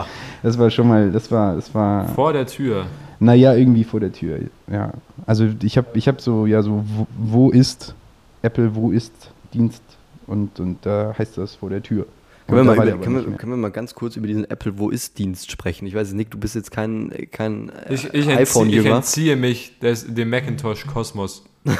das 0.44 0.60
war 0.60 0.70
schon 0.70 0.88
mal, 0.88 1.12
das 1.12 1.32
war, 1.32 1.56
das 1.56 1.74
war, 1.74 2.08
vor 2.10 2.34
der 2.34 2.46
Tür. 2.46 2.86
Naja, 3.22 3.54
irgendwie 3.54 3.84
vor 3.84 4.00
der 4.00 4.12
Tür. 4.12 4.40
Ja. 4.70 4.92
Also 5.28 5.48
ich 5.62 5.78
habe 5.78 5.88
ich 5.94 6.08
hab 6.08 6.20
so, 6.22 6.48
ja, 6.48 6.64
so, 6.64 6.84
wo, 6.88 7.08
wo 7.18 7.50
ist 7.52 7.94
Apple, 8.42 8.74
wo 8.74 8.92
ist 8.92 9.14
Dienst? 9.54 9.84
Und, 10.26 10.60
und 10.60 10.84
da 10.86 11.14
heißt 11.18 11.38
das 11.38 11.56
vor 11.56 11.70
der 11.70 11.84
Tür. 11.84 12.08
Können 12.52 12.68
wir, 12.68 12.76
mal 12.76 12.88
über, 12.88 12.98
können, 12.98 13.16
wir, 13.16 13.38
können 13.38 13.52
wir 13.54 13.58
mal 13.58 13.72
ganz 13.72 13.96
kurz 13.96 14.16
über 14.18 14.28
diesen 14.28 14.50
Apple 14.50 14.78
Wo 14.78 14.90
ist 14.90 15.18
Dienst 15.18 15.52
sprechen? 15.52 15.88
Ich 15.88 15.96
weiß 15.96 16.14
nicht, 16.14 16.34
du 16.34 16.38
bist 16.38 16.56
jetzt 16.56 16.72
kein, 16.72 17.12
kein 17.32 17.70
äh, 17.70 17.94
Ich, 17.94 18.06
ich, 18.06 18.14
entziehe, 18.14 18.34
ich 18.34 18.40
iPhone-Jünger, 18.40 18.96
entziehe 18.98 19.36
mich 19.36 19.80
des, 19.80 20.14
dem 20.14 20.30
Macintosh-Kosmos. 20.30 21.46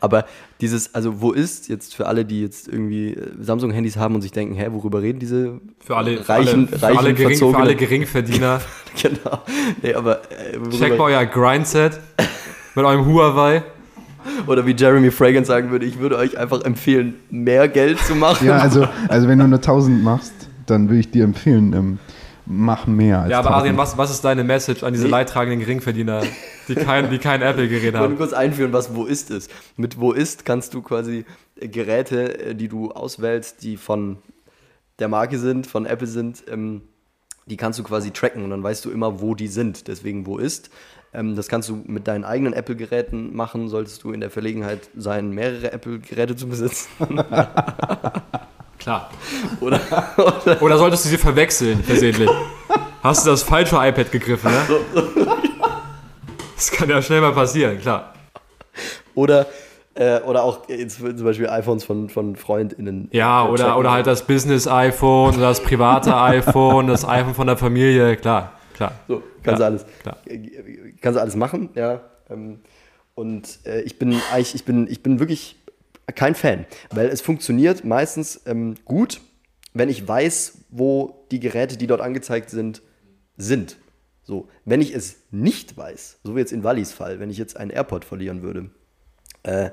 aber 0.00 0.24
dieses, 0.60 0.94
also 0.94 1.20
wo 1.20 1.32
ist 1.32 1.68
jetzt 1.68 1.94
für 1.94 2.06
alle, 2.06 2.24
die 2.24 2.40
jetzt 2.40 2.68
irgendwie 2.68 3.14
äh, 3.14 3.30
Samsung-Handys 3.38 3.96
haben 3.96 4.14
und 4.14 4.22
sich 4.22 4.32
denken, 4.32 4.54
hä, 4.54 4.68
worüber 4.70 5.02
reden 5.02 5.18
diese 5.18 5.60
Für 5.80 5.96
alle, 5.96 6.22
für 6.22 6.28
reichen, 6.28 6.68
alle, 6.68 6.78
für 6.78 6.82
reichen 6.82 6.98
alle, 6.98 7.14
gering, 7.14 7.38
für 7.38 7.56
alle 7.56 7.76
Geringverdiener. 7.76 8.60
genau. 9.02 9.42
Nee, 9.82 9.94
aber 9.94 10.22
äh, 10.32 10.58
Checkt 10.70 10.98
mal 10.98 11.12
euer 11.12 11.26
Grindset 11.26 12.00
mit 12.74 12.84
eurem 12.84 13.06
Huawei. 13.06 13.62
Oder 14.46 14.66
wie 14.66 14.72
Jeremy 14.76 15.10
Fragrance 15.10 15.48
sagen 15.48 15.70
würde, 15.70 15.86
ich 15.86 15.98
würde 15.98 16.16
euch 16.16 16.38
einfach 16.38 16.62
empfehlen, 16.62 17.14
mehr 17.30 17.68
Geld 17.68 17.98
zu 18.00 18.14
machen. 18.14 18.46
Ja, 18.46 18.58
also, 18.58 18.86
also 19.08 19.28
wenn 19.28 19.38
du 19.38 19.46
nur 19.48 19.58
1000 19.58 20.02
machst, 20.02 20.32
dann 20.66 20.88
würde 20.88 21.00
ich 21.00 21.10
dir 21.10 21.24
empfehlen, 21.24 21.72
ähm, 21.72 21.98
mach 22.46 22.86
mehr 22.86 23.20
als 23.22 23.30
Ja, 23.30 23.38
aber 23.38 23.48
1000. 23.50 23.60
Adrian, 23.60 23.76
was, 23.78 23.98
was 23.98 24.10
ist 24.10 24.24
deine 24.24 24.44
Message 24.44 24.82
an 24.82 24.92
diese 24.92 25.04
Nee. 25.06 25.10
leidtragenden 25.10 25.60
Geringverdiener, 25.60 26.22
die 26.68 26.74
kein, 26.74 27.10
die 27.10 27.18
kein 27.18 27.42
Apple-Gerät 27.42 27.82
Ich 27.82 27.92
wollte 27.92 27.98
haben? 27.98 28.16
kurz 28.16 28.32
einführen, 28.32 28.72
was 28.72 28.94
Wo 28.94 29.04
ist 29.04 29.30
ist. 29.30 29.50
Mit 29.76 29.98
Wo 30.00 30.12
ist 30.12 30.44
kannst 30.44 30.74
du 30.74 30.82
quasi 30.82 31.24
äh, 31.60 31.68
Geräte, 31.68 32.38
äh, 32.50 32.54
die 32.54 32.68
du 32.68 32.90
auswählst, 32.90 33.62
die 33.62 33.76
von 33.76 34.18
der 34.98 35.08
Marke 35.08 35.38
sind, 35.38 35.66
von 35.66 35.86
Apple 35.86 36.06
sind, 36.06 36.44
ähm, 36.50 36.82
die 37.46 37.56
kannst 37.56 37.78
du 37.78 37.82
quasi 37.82 38.10
tracken 38.10 38.42
und 38.42 38.50
dann 38.50 38.62
weißt 38.62 38.84
du 38.84 38.90
immer, 38.90 39.20
wo 39.20 39.34
die 39.34 39.48
sind. 39.48 39.88
Deswegen, 39.88 40.24
wo 40.26 40.38
ist. 40.38 40.70
Ähm, 41.14 41.36
das 41.36 41.48
kannst 41.48 41.68
du 41.68 41.82
mit 41.86 42.08
deinen 42.08 42.24
eigenen 42.24 42.52
Apple-Geräten 42.52 43.34
machen, 43.34 43.68
solltest 43.68 44.02
du 44.02 44.10
in 44.12 44.20
der 44.20 44.30
Verlegenheit 44.30 44.80
sein, 44.96 45.30
mehrere 45.30 45.72
Apple-Geräte 45.72 46.34
zu 46.34 46.48
besitzen. 46.48 46.88
Klar. 48.78 49.08
oder, 49.60 49.80
oder, 50.18 50.62
Oder 50.62 50.78
solltest 50.78 51.04
du 51.04 51.08
sie 51.08 51.16
verwechseln, 51.16 51.82
versehentlich? 51.82 52.28
Hast 53.02 53.24
du 53.24 53.30
das 53.30 53.42
falsche 53.42 53.76
iPad 53.76 54.10
gegriffen, 54.10 54.50
ne? 54.50 54.78
Das 56.54 56.70
kann 56.70 56.88
ja 56.90 57.00
schnell 57.00 57.20
mal 57.20 57.32
passieren, 57.32 57.80
klar. 57.80 58.12
oder, 59.14 59.46
äh, 59.94 60.20
oder 60.20 60.42
auch 60.42 60.68
jetzt 60.68 60.98
zum 60.98 61.24
Beispiel 61.24 61.48
iPhones 61.48 61.84
von, 61.84 62.08
von 62.08 62.36
FreundInnen. 62.36 63.08
Ja, 63.12 63.46
äh, 63.46 63.48
oder, 63.48 63.78
oder 63.78 63.90
halt 63.92 64.06
das 64.06 64.26
Business-iPhone 64.26 65.34
oder 65.34 65.48
das 65.48 65.62
private 65.62 66.16
iPhone, 66.16 66.88
das 66.88 67.06
iPhone 67.06 67.34
von 67.34 67.46
der 67.46 67.56
Familie, 67.56 68.16
klar, 68.16 68.52
klar. 68.74 68.92
So, 69.08 69.22
kannst 69.42 69.60
du 69.60 69.64
alles. 69.64 69.86
klar. 70.02 70.18
Kannst 71.00 71.16
du 71.16 71.20
alles 71.20 71.36
machen, 71.36 71.70
ja. 71.74 72.02
Ähm, 72.28 72.60
und 73.14 73.60
äh, 73.64 73.80
ich 73.82 73.98
bin 73.98 74.20
eigentlich, 74.32 74.54
ich 74.54 74.64
bin, 74.64 74.86
ich 74.88 75.02
bin 75.02 75.20
wirklich 75.20 75.56
kein 76.14 76.34
Fan, 76.34 76.66
weil 76.90 77.08
es 77.08 77.20
funktioniert 77.20 77.84
meistens 77.84 78.42
ähm, 78.46 78.74
gut, 78.84 79.20
wenn 79.72 79.88
ich 79.88 80.06
weiß, 80.06 80.58
wo 80.70 81.26
die 81.30 81.40
Geräte, 81.40 81.76
die 81.76 81.86
dort 81.86 82.00
angezeigt 82.00 82.50
sind, 82.50 82.82
sind. 83.36 83.76
So, 84.22 84.48
wenn 84.64 84.80
ich 84.80 84.94
es 84.94 85.16
nicht 85.30 85.76
weiß, 85.76 86.20
so 86.24 86.34
wie 86.34 86.40
jetzt 86.40 86.52
in 86.52 86.64
Wallis 86.64 86.92
Fall, 86.92 87.20
wenn 87.20 87.30
ich 87.30 87.38
jetzt 87.38 87.56
einen 87.56 87.70
AirPod 87.70 88.04
verlieren 88.04 88.42
würde, 88.42 88.70
äh, 89.42 89.70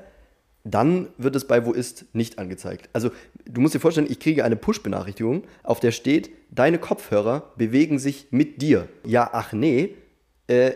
dann 0.64 1.08
wird 1.18 1.34
es 1.36 1.46
bei 1.46 1.66
Wo 1.66 1.72
ist 1.72 2.06
nicht 2.14 2.38
angezeigt. 2.38 2.88
Also 2.92 3.10
du 3.46 3.60
musst 3.60 3.74
dir 3.74 3.80
vorstellen, 3.80 4.06
ich 4.08 4.20
kriege 4.20 4.44
eine 4.44 4.56
Push-Benachrichtigung, 4.56 5.44
auf 5.62 5.80
der 5.80 5.90
steht, 5.90 6.30
deine 6.50 6.78
Kopfhörer 6.78 7.52
bewegen 7.56 7.98
sich 7.98 8.28
mit 8.30 8.62
dir. 8.62 8.88
Ja, 9.04 9.30
ach 9.32 9.52
nee, 9.52 9.94
äh, 10.46 10.72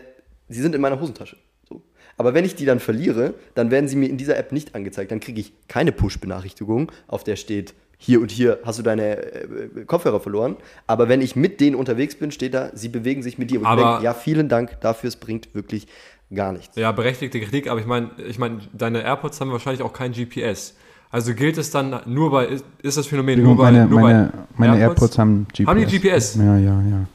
sie 0.49 0.61
sind 0.61 0.75
in 0.75 0.81
meiner 0.81 0.99
Hosentasche. 0.99 1.37
So. 1.67 1.81
Aber 2.17 2.33
wenn 2.33 2.45
ich 2.45 2.55
die 2.55 2.65
dann 2.65 2.79
verliere, 2.79 3.35
dann 3.53 3.71
werden 3.71 3.87
sie 3.87 3.95
mir 3.95 4.09
in 4.09 4.17
dieser 4.17 4.37
App 4.37 4.51
nicht 4.51 4.75
angezeigt. 4.75 5.11
Dann 5.11 5.19
kriege 5.19 5.39
ich 5.39 5.53
keine 5.67 5.91
Push-Benachrichtigung, 5.91 6.91
auf 7.07 7.23
der 7.23 7.35
steht, 7.37 7.73
hier 7.97 8.21
und 8.21 8.31
hier 8.31 8.59
hast 8.63 8.79
du 8.79 8.83
deine 8.83 9.17
äh, 9.17 9.85
Kopfhörer 9.85 10.19
verloren. 10.19 10.55
Aber 10.85 11.09
wenn 11.09 11.21
ich 11.21 11.35
mit 11.35 11.59
denen 11.59 11.75
unterwegs 11.75 12.15
bin, 12.15 12.31
steht 12.31 12.53
da, 12.53 12.69
sie 12.73 12.89
bewegen 12.89 13.23
sich 13.23 13.37
mit 13.37 13.49
dir. 13.51 13.59
Und 13.59 13.63
ich 13.65 13.69
Aber- 13.69 13.91
denke, 13.93 14.03
ja, 14.05 14.13
vielen 14.13 14.49
Dank 14.49 14.79
dafür, 14.81 15.07
es 15.07 15.15
bringt 15.15 15.53
wirklich 15.55 15.87
gar 16.33 16.51
nichts. 16.51 16.75
Ja, 16.75 16.91
berechtigte 16.91 17.39
Kritik, 17.39 17.69
aber 17.69 17.79
ich 17.79 17.85
meine, 17.85 18.11
ich 18.27 18.37
mein, 18.37 18.61
deine 18.73 19.01
AirPods 19.03 19.41
haben 19.41 19.51
wahrscheinlich 19.51 19.81
auch 19.81 19.93
kein 19.93 20.11
GPS. 20.11 20.75
Also 21.09 21.33
gilt 21.33 21.57
es 21.57 21.71
dann 21.71 22.01
nur 22.05 22.31
bei, 22.31 22.45
ist, 22.45 22.65
das 22.97 23.07
Phänomen 23.07 23.41
nur 23.41 23.55
bei, 23.55 23.71
meine 23.71 23.85
nur 23.85 24.01
meine, 24.01 24.33
bei 24.57 24.67
meine 24.67 24.79
AirPods 24.79 25.17
haben 25.17 25.47
GPS. 25.53 25.67
Haben 25.67 25.79
die 25.85 25.99
GPS? 25.99 26.35
Ja, 26.35 26.57
ja, 26.57 26.81
ja. 26.81 27.05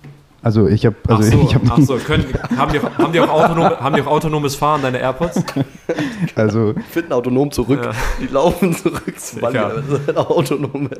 Also 0.44 0.66
ich 0.66 0.84
habe 0.84 0.96
also 1.06 1.22
ach 1.22 1.32
so, 1.32 1.42
ich 1.46 1.54
habe 1.54 1.64
ach 1.70 1.78
so 1.80 1.96
können, 2.04 2.25
haben, 2.56 2.72
die, 2.72 2.80
auch- 2.80 2.99
haben, 2.99 3.12
die 3.12 3.20
auch 3.20 3.28
autonom, 3.28 3.64
haben 3.64 3.94
die 3.94 4.02
auch 4.02 4.06
autonomes 4.08 4.56
Fahren, 4.56 4.82
deine 4.82 4.99
AirPods? 4.99 5.44
also 6.34 6.75
finden 6.90 7.12
autonom 7.12 7.50
zurück. 7.52 7.80
Ja. 7.84 7.92
Die 8.20 8.26
laufen 8.26 8.75
zurück 8.75 9.18
zu 9.20 9.40
Walli. 9.40 9.54
Ja. 9.56 9.66
aber 9.70 9.82
Das 9.82 10.16
autonome, 10.16 10.90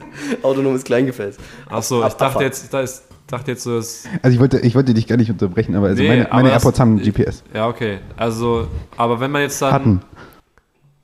autonomes 0.42 0.84
Kleingefäß. 0.84 1.37
Ach 1.68 1.82
so, 1.82 2.04
ich 2.06 2.12
dachte 2.14 2.44
jetzt, 2.44 2.72
da 2.72 2.80
ist, 2.82 3.04
dachte 3.26 3.50
jetzt 3.50 3.64
so, 3.64 3.78
ist, 3.78 4.06
also 4.22 4.32
ich 4.34 4.40
wollte 4.40 4.61
ich 4.61 4.75
wollte 4.76 4.94
dich 4.94 5.06
gar 5.08 5.16
nicht 5.16 5.30
unterbrechen, 5.30 5.75
aber 5.75 5.88
also 5.88 6.02
Nee, 6.02 6.08
meine, 6.08 6.26
aber 6.26 6.37
meine 6.37 6.50
das- 6.50 6.62
AirPods 6.62 6.80
haben 6.80 6.99
GPS. 6.99 7.42
ja 7.52 7.66
okay, 7.68 7.99
also, 8.16 8.68
aber 8.96 9.18
wenn 9.20 9.30
man 9.32 9.42
jetzt 9.42 9.61
dann 9.61 9.72
Hatten. 9.72 10.00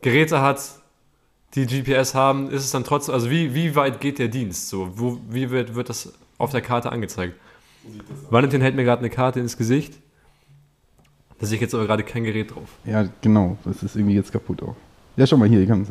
Geräte 0.00 0.40
hat, 0.42 0.60
die 1.54 1.66
GPS 1.66 2.14
haben, 2.14 2.50
ist 2.50 2.64
es 2.64 2.70
dann 2.70 2.84
trotzdem, 2.84 3.14
also 3.14 3.30
wie, 3.30 3.54
wie 3.54 3.74
weit 3.74 4.00
geht 4.00 4.18
der 4.18 4.28
Dienst? 4.28 4.68
So, 4.68 4.90
wo, 4.94 5.18
wie 5.28 5.50
wird, 5.50 5.74
wird 5.74 5.88
das 5.88 6.12
auf 6.36 6.50
der 6.52 6.60
Karte 6.60 6.92
angezeigt? 6.92 7.34
Valentin 8.30 8.60
hält 8.60 8.76
mir 8.76 8.84
gerade 8.84 9.00
eine 9.00 9.10
Karte 9.10 9.40
ins 9.40 9.56
Gesicht. 9.56 9.94
Da 11.38 11.46
sehe 11.46 11.56
ich 11.56 11.60
jetzt 11.60 11.74
aber 11.74 11.86
gerade 11.86 12.02
kein 12.02 12.24
Gerät 12.24 12.54
drauf. 12.54 12.68
Ja, 12.84 13.08
genau. 13.22 13.56
Das 13.64 13.82
ist 13.82 13.96
irgendwie 13.96 14.16
jetzt 14.16 14.32
kaputt 14.32 14.62
auch. 14.62 14.76
Ja, 15.16 15.26
schau 15.26 15.36
mal 15.36 15.48
hier, 15.48 15.60
ich 15.60 15.68
kann 15.68 15.82
es. 15.82 15.88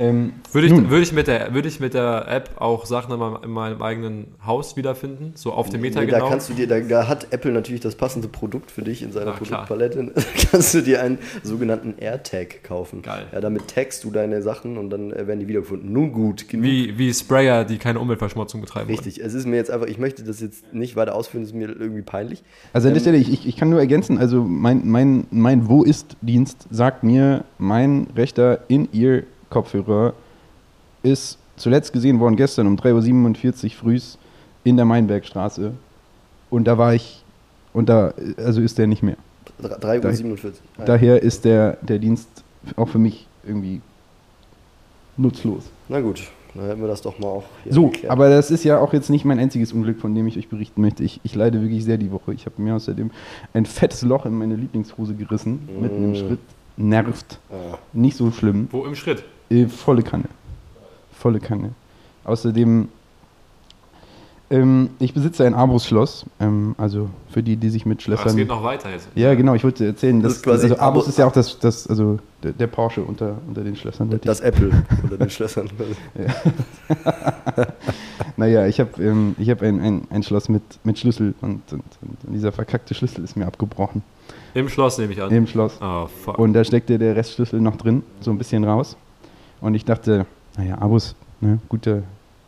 Ähm, 0.00 0.32
Würde 0.52 0.66
ich, 0.66 0.72
nun, 0.72 0.88
würde, 0.88 1.02
ich 1.02 1.12
mit 1.12 1.26
der, 1.26 1.52
würde 1.52 1.68
ich 1.68 1.78
mit 1.78 1.92
der 1.92 2.26
App 2.26 2.52
auch 2.58 2.86
Sachen 2.86 3.12
in 3.12 3.18
meinem, 3.18 3.36
in 3.44 3.50
meinem 3.50 3.82
eigenen 3.82 4.28
Haus 4.46 4.74
wiederfinden? 4.74 5.32
So 5.34 5.52
auf 5.52 5.68
dem 5.68 5.82
Meter 5.82 6.00
Nee, 6.00 6.06
genau? 6.06 6.20
Da 6.20 6.28
kannst 6.30 6.48
du 6.48 6.54
dir, 6.54 6.66
da, 6.66 6.80
da 6.80 7.06
hat 7.06 7.26
Apple 7.32 7.52
natürlich 7.52 7.82
das 7.82 7.96
passende 7.96 8.26
Produkt 8.26 8.70
für 8.70 8.80
dich 8.80 9.02
in 9.02 9.12
seiner 9.12 9.32
Ah, 9.34 9.36
klar. 9.38 9.66
Produktpalette. 9.66 10.12
Da 10.14 10.22
kannst 10.50 10.72
du 10.72 10.80
dir 10.80 11.02
einen 11.02 11.18
sogenannten 11.42 11.94
AirTag 11.98 12.64
kaufen. 12.64 13.02
Geil. 13.02 13.26
Ja, 13.30 13.42
damit 13.42 13.68
tagst 13.68 14.02
du 14.04 14.10
deine 14.10 14.40
Sachen 14.40 14.78
und 14.78 14.88
dann 14.88 15.12
äh, 15.12 15.26
werden 15.26 15.40
die 15.40 15.48
wiedergefunden. 15.48 15.92
Nun 15.92 16.12
gut, 16.12 16.48
genug. 16.48 16.64
wie, 16.64 16.96
wie 16.96 17.12
Sprayer, 17.12 17.66
die 17.66 17.76
keine 17.76 18.00
Umweltverschmutzung 18.00 18.62
betreiben 18.62 18.88
wollen. 18.88 18.98
Richtig, 18.98 19.22
es 19.22 19.34
ist 19.34 19.46
mir 19.46 19.56
jetzt 19.56 19.70
einfach, 19.70 19.86
ich 19.86 19.98
möchte 19.98 20.24
das 20.24 20.40
jetzt 20.40 20.72
nicht 20.72 20.96
weiter 20.96 21.14
ausführen, 21.14 21.42
das 21.42 21.50
ist 21.50 21.56
mir 21.56 21.68
irgendwie 21.68 22.02
peinlich. 22.02 22.42
Also 22.72 22.88
an 22.88 22.94
der 22.94 23.00
Ähm, 23.02 23.04
Stelle, 23.04 23.18
ich, 23.18 23.30
ich, 23.30 23.46
ich 23.46 23.56
kann 23.56 23.68
nur 23.68 23.80
ergänzen, 23.80 24.16
also 24.16 24.42
mein, 24.44 24.88
mein, 24.88 25.26
mein 25.30 25.68
Wo 25.68 25.82
ist-Dienst 25.82 26.68
sagt 26.70 27.04
mir, 27.04 27.44
mein 27.58 28.06
rechter 28.16 28.60
In-Ear-Kopfhörer 29.50 30.14
ist 31.02 31.38
zuletzt 31.56 31.92
gesehen 31.92 32.20
worden 32.20 32.36
gestern 32.36 32.66
um 32.66 32.76
3.47 32.76 33.64
Uhr 33.64 33.70
frühs 33.72 34.18
in 34.64 34.76
der 34.76 34.84
Mainbergstraße. 34.84 35.72
Und 36.50 36.64
da 36.64 36.78
war 36.78 36.94
ich, 36.94 37.22
und 37.72 37.88
da, 37.88 38.12
also 38.36 38.60
ist 38.60 38.78
der 38.78 38.86
nicht 38.86 39.02
mehr. 39.02 39.16
3.47 39.62 40.44
Uhr. 40.44 40.52
Ah, 40.78 40.84
Daher 40.84 41.22
ist 41.22 41.44
der, 41.44 41.76
der 41.82 41.98
Dienst 41.98 42.28
auch 42.76 42.88
für 42.88 42.98
mich 42.98 43.26
irgendwie 43.44 43.80
nutzlos. 45.16 45.64
Na 45.88 46.00
gut, 46.00 46.22
dann 46.54 46.66
hätten 46.66 46.80
wir 46.80 46.88
das 46.88 47.02
doch 47.02 47.18
mal 47.18 47.26
auch 47.28 47.44
hier 47.64 47.72
So, 47.72 47.88
geklärt. 47.88 48.10
aber 48.12 48.28
das 48.30 48.50
ist 48.50 48.64
ja 48.64 48.78
auch 48.78 48.92
jetzt 48.92 49.10
nicht 49.10 49.24
mein 49.24 49.38
einziges 49.38 49.72
Unglück, 49.72 49.98
von 50.00 50.14
dem 50.14 50.26
ich 50.26 50.38
euch 50.38 50.48
berichten 50.48 50.80
möchte. 50.80 51.02
Ich, 51.04 51.20
ich 51.24 51.34
leide 51.34 51.60
wirklich 51.60 51.84
sehr 51.84 51.98
die 51.98 52.10
Woche. 52.12 52.32
Ich 52.34 52.46
habe 52.46 52.60
mir 52.62 52.74
außerdem 52.76 53.10
ein 53.54 53.66
fettes 53.66 54.02
Loch 54.02 54.26
in 54.26 54.34
meine 54.38 54.54
Lieblingshose 54.56 55.14
gerissen, 55.14 55.68
mitten 55.80 56.04
im 56.04 56.12
Mm. 56.12 56.14
Schritt. 56.14 56.40
Nervt. 56.76 57.38
Ah. 57.50 57.76
Nicht 57.92 58.16
so 58.16 58.30
schlimm. 58.30 58.68
Wo 58.70 58.84
im 58.86 58.94
Schritt? 58.94 59.24
Äh, 59.50 59.66
volle 59.66 60.02
Kanne. 60.02 60.24
Volle 61.12 61.40
Kanne. 61.40 61.70
Außerdem, 62.24 62.88
ähm, 64.52 64.90
ich 64.98 65.12
besitze 65.14 65.44
ein 65.46 65.54
Abus-Schloss. 65.54 66.26
Ähm, 66.40 66.74
also 66.78 67.08
für 67.30 67.42
die, 67.42 67.56
die 67.56 67.68
sich 67.70 67.86
mit 67.86 67.98
Aber 67.98 68.02
Schlössern. 68.02 68.28
es 68.28 68.36
geht 68.36 68.48
noch 68.48 68.62
weiter 68.64 68.90
jetzt. 68.90 69.08
ja, 69.14 69.34
genau, 69.34 69.54
ich 69.54 69.62
wollte 69.64 69.86
erzählen, 69.86 70.20
Das 70.22 70.32
dass, 70.32 70.36
ist 70.38 70.42
quasi 70.44 70.62
also 70.64 70.78
Abus 70.78 71.04
Abo- 71.04 71.08
ist 71.10 71.18
ja 71.18 71.26
auch 71.26 71.32
das, 71.32 71.58
das 71.58 71.86
also 71.86 72.18
der, 72.42 72.52
der 72.52 72.66
Porsche 72.66 73.02
unter, 73.02 73.36
unter 73.46 73.62
den 73.62 73.76
Schlössern. 73.76 74.18
Das 74.24 74.40
Apple 74.40 74.70
oder 75.04 75.16
den 75.18 75.30
Schlössern. 75.30 75.68
Naja, 78.36 78.66
ich 78.66 78.80
habe 78.80 79.02
ähm, 79.02 79.34
ich 79.38 79.50
hab 79.50 79.60
ein, 79.62 79.80
ein, 79.80 80.02
ein 80.10 80.22
Schloss 80.22 80.48
mit, 80.48 80.62
mit 80.84 80.98
Schlüssel 80.98 81.34
und, 81.42 81.60
und, 81.72 81.82
und 82.02 82.16
dieser 82.34 82.52
verkackte 82.52 82.94
Schlüssel 82.94 83.22
ist 83.24 83.36
mir 83.36 83.46
abgebrochen 83.46 84.02
Im 84.54 84.68
Schloss 84.70 84.96
nehme 84.98 85.12
ich 85.12 85.20
an. 85.20 85.30
im 85.30 85.46
Schloss. 85.46 85.76
Oh, 85.82 86.06
fuck. 86.06 86.38
Und 86.38 86.54
da 86.54 86.64
steckte 86.64 86.98
der 86.98 87.16
Restschlüssel 87.16 87.60
noch 87.60 87.76
drin, 87.76 88.02
so 88.20 88.30
ein 88.30 88.38
bisschen 88.38 88.64
raus. 88.64 88.96
Und 89.60 89.74
ich 89.74 89.84
dachte, 89.84 90.26
naja, 90.56 90.78
Abus, 90.78 91.14
ne, 91.40 91.58
gute, 91.68 92.02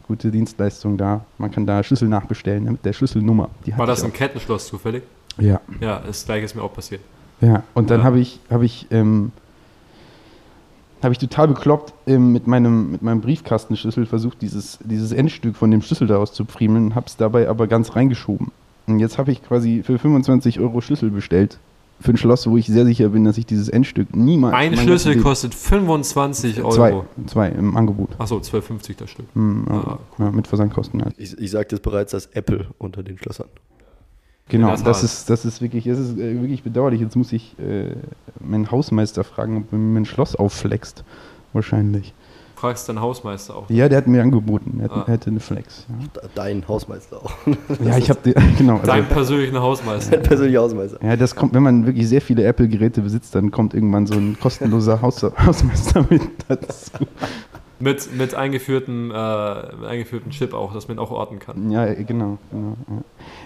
gute 0.06 0.30
Dienstleistung 0.30 0.96
da. 0.96 1.24
Man 1.38 1.50
kann 1.50 1.66
da 1.66 1.82
Schlüssel 1.82 2.08
nachbestellen 2.08 2.64
mit 2.64 2.84
der 2.84 2.92
Schlüsselnummer. 2.92 3.50
War 3.76 3.86
das 3.86 4.02
ein 4.04 4.12
Kettenschloss 4.12 4.66
zufällig? 4.66 5.02
Ja, 5.38 5.60
Ja, 5.80 6.00
das 6.04 6.24
gleiche 6.24 6.44
ist 6.44 6.54
mir 6.54 6.62
auch 6.62 6.74
passiert. 6.74 7.00
ja. 7.40 7.62
Und 7.74 7.90
dann 7.90 8.00
Ja. 8.00 8.04
habe 8.06 8.18
ich, 8.20 8.40
habe 8.50 8.64
ich, 8.64 8.86
ähm, 8.90 9.32
habe 11.02 11.12
ich 11.12 11.18
total 11.18 11.48
bekloppt 11.48 11.92
ähm, 12.06 12.32
mit, 12.32 12.46
meinem, 12.46 12.92
mit 12.92 13.02
meinem 13.02 13.20
Briefkastenschlüssel 13.20 14.06
versucht, 14.06 14.40
dieses, 14.42 14.78
dieses 14.84 15.10
Endstück 15.12 15.56
von 15.56 15.70
dem 15.70 15.82
Schlüssel 15.82 16.06
daraus 16.06 16.32
zu 16.32 16.44
friemeln, 16.44 16.94
habe 16.94 17.06
es 17.06 17.16
dabei 17.16 17.48
aber 17.48 17.66
ganz 17.66 17.96
reingeschoben. 17.96 18.52
Und 18.86 18.98
jetzt 19.00 19.18
habe 19.18 19.32
ich 19.32 19.42
quasi 19.42 19.82
für 19.84 19.98
25 19.98 20.60
Euro 20.60 20.80
Schlüssel 20.80 21.10
bestellt. 21.10 21.58
Für 22.02 22.12
ein 22.12 22.16
Schloss, 22.16 22.46
wo 22.48 22.56
ich 22.56 22.66
sehr 22.66 22.84
sicher 22.84 23.08
bin, 23.10 23.24
dass 23.24 23.38
ich 23.38 23.46
dieses 23.46 23.68
Endstück 23.68 24.14
niemals. 24.14 24.54
Ein 24.54 24.76
Schlüssel 24.76 25.20
kostet 25.20 25.54
25 25.54 26.56
Leben- 26.56 26.66
Euro. 26.66 26.74
Zwei, 26.74 27.02
zwei 27.26 27.48
im 27.50 27.76
Angebot. 27.76 28.10
Achso, 28.18 28.36
12,50 28.38 28.96
das 28.96 29.10
Stück. 29.10 29.26
Hm, 29.34 29.66
Ah, 29.70 29.98
ja, 30.18 30.30
mit 30.30 30.46
Versandkosten 30.46 31.02
halt. 31.04 31.14
Ich, 31.18 31.38
ich 31.38 31.50
sagte 31.50 31.76
es 31.76 31.80
bereits, 31.80 32.12
das 32.12 32.26
Apple 32.26 32.66
unter 32.78 33.02
den 33.02 33.16
Schlössern. 33.18 33.46
Genau, 34.48 34.70
das 34.70 34.82
das, 34.82 35.02
ist, 35.04 35.30
das 35.30 35.44
ist 35.44 35.62
wirklich, 35.62 35.84
das 35.84 35.98
ist 35.98 36.18
äh, 36.18 36.40
wirklich 36.40 36.62
bedauerlich. 36.62 37.00
Jetzt 37.00 37.16
muss 37.16 37.32
ich 37.32 37.56
äh, 37.58 37.94
meinen 38.40 38.70
Hausmeister 38.70 39.24
fragen, 39.24 39.56
ob 39.58 39.72
er 39.72 39.78
mir 39.78 40.00
ein 40.00 40.04
Schloss 40.04 40.34
aufflext. 40.36 41.04
Wahrscheinlich. 41.52 42.12
Fragst 42.62 42.88
deinen 42.88 43.00
Hausmeister 43.00 43.56
auch. 43.56 43.68
Ja, 43.70 43.88
der 43.88 43.98
hat 43.98 44.06
mir 44.06 44.22
angeboten. 44.22 44.78
Er, 44.78 44.84
hat, 44.84 44.92
Ah. 44.92 45.10
hätte 45.10 45.30
eine 45.30 45.40
Flex. 45.40 45.84
De- 46.14 46.22
Dein 46.36 46.62
Hausmeister 46.68 47.16
auch. 47.16 47.32
Ja, 47.44 47.90
ja 47.90 47.98
ich 47.98 48.08
habe 48.08 48.20
genau. 48.56 48.74
Also, 48.74 48.86
Dein 48.86 49.08
persönlichen 49.08 49.58
Hausmeister. 49.60 50.12
Dein 50.12 50.22
persönlicher 50.22 50.60
Hausmeister. 50.60 50.98
ja, 51.04 51.16
das 51.16 51.34
kommt, 51.34 51.54
wenn 51.54 51.64
man 51.64 51.86
wirklich 51.86 52.06
sehr 52.08 52.20
viele 52.20 52.44
Apple-Geräte 52.44 53.00
besitzt, 53.00 53.34
dann 53.34 53.50
kommt 53.50 53.74
irgendwann 53.74 54.06
so 54.06 54.14
ein 54.14 54.38
kostenloser 54.40 55.02
Haus, 55.02 55.20
Hausmeister 55.24 56.06
mit 56.08 56.22
dazu. 56.46 56.92
Mit, 57.80 58.16
mit 58.16 58.36
eingeführtem, 58.36 59.10
äh, 59.10 59.14
eingeführtem 59.14 60.30
Chip 60.30 60.54
auch, 60.54 60.72
dass 60.72 60.86
man 60.86 61.00
auch 61.00 61.10
orten 61.10 61.40
kann. 61.40 61.68
Ja, 61.72 61.92
genau. 61.94 62.38
genau 62.52 62.76
ja. 62.88 62.96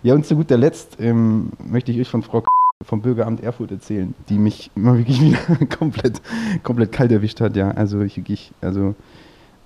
ja, 0.02 0.14
und 0.14 0.26
zu 0.26 0.36
guter 0.36 0.58
Letzt 0.58 0.98
ähm, 1.00 1.52
möchte 1.66 1.90
ich 1.90 1.98
euch 2.00 2.08
von 2.10 2.22
Frau 2.22 2.42
K 2.42 2.46
vom 2.86 3.02
Bürgeramt 3.02 3.42
Erfurt 3.42 3.72
erzählen, 3.72 4.14
die 4.28 4.38
mich 4.38 4.70
immer 4.74 4.96
wirklich 4.96 5.20
wieder 5.20 5.38
komplett, 5.78 6.20
komplett 6.62 6.92
kalt 6.92 7.12
erwischt 7.12 7.40
hat. 7.40 7.56
Ja, 7.56 7.70
also 7.70 8.00
ich 8.00 8.16
wirklich, 8.16 8.52
also 8.60 8.94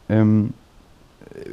ähm, 0.09 0.55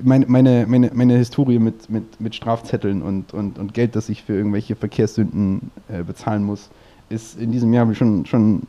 meine, 0.02 0.26
meine, 0.28 0.66
meine, 0.68 0.92
meine 0.94 1.18
Historie 1.18 1.60
mit, 1.60 1.90
mit, 1.90 2.20
mit 2.22 2.36
Strafzetteln 2.36 3.02
und, 3.02 3.34
und, 3.34 3.60
und 3.60 3.74
Geld, 3.74 3.96
das 3.96 4.10
ich 4.10 4.24
für 4.24 4.34
irgendwelche 4.34 4.76
Verkehrssünden 4.76 5.72
äh, 5.90 6.04
bezahlen 6.04 6.44
muss, 6.44 6.70
ist 7.10 7.40
in 7.40 7.52
diesem 7.52 7.74
Jahr 7.74 7.94
schon, 7.96 8.26
schon, 8.26 8.64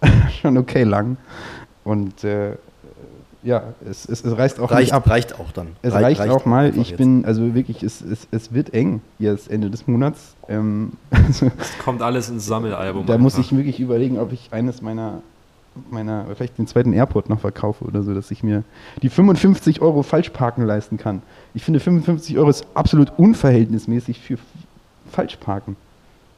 schon 0.40 0.56
okay 0.56 0.84
lang. 0.84 1.16
Und 1.82 2.24
äh, 2.24 2.56
ja, 3.44 3.62
es, 3.88 4.08
es, 4.08 4.24
es 4.24 4.36
reißt 4.36 4.58
auch 4.58 4.70
Reicht, 4.70 4.86
nicht 4.86 4.92
ab. 4.94 5.08
reicht 5.08 5.38
auch 5.38 5.52
dann. 5.52 5.68
Es 5.82 5.92
Rei- 5.92 6.02
reicht, 6.02 6.20
auch 6.22 6.46
mal. 6.46 6.76
Ich 6.76 6.90
jetzt. 6.90 6.96
bin, 6.98 7.24
also 7.24 7.54
wirklich, 7.54 7.82
es, 7.82 8.00
es, 8.00 8.26
es 8.30 8.52
wird 8.54 8.72
eng 8.74 9.02
jetzt 9.18 9.50
Ende 9.50 9.70
des 9.70 9.86
Monats. 9.86 10.34
Ähm, 10.48 10.92
also, 11.10 11.50
Es 11.60 11.78
kommt 11.78 12.02
alles 12.02 12.28
ins 12.30 12.46
Sammelalbum. 12.46 13.06
da 13.06 13.18
muss 13.18 13.34
einfach. 13.36 13.50
ich 13.52 13.56
wirklich 13.56 13.80
überlegen, 13.80 14.18
ob 14.18 14.32
ich 14.32 14.48
eines 14.52 14.80
meiner, 14.82 15.20
meiner, 15.90 16.24
vielleicht 16.34 16.56
den 16.58 16.66
zweiten 16.66 16.92
Airport 16.92 17.28
noch 17.28 17.40
verkaufe 17.40 17.84
oder 17.84 18.02
so, 18.02 18.14
dass 18.14 18.30
ich 18.30 18.42
mir 18.42 18.64
die 19.02 19.08
55 19.10 19.82
Euro 19.82 20.02
Falschparken 20.02 20.64
leisten 20.64 20.96
kann. 20.96 21.20
Ich 21.52 21.64
finde 21.64 21.80
55 21.80 22.38
Euro 22.38 22.48
ist 22.48 22.66
absolut 22.74 23.12
unverhältnismäßig 23.18 24.20
für 24.20 24.38
Falschparken. 25.10 25.76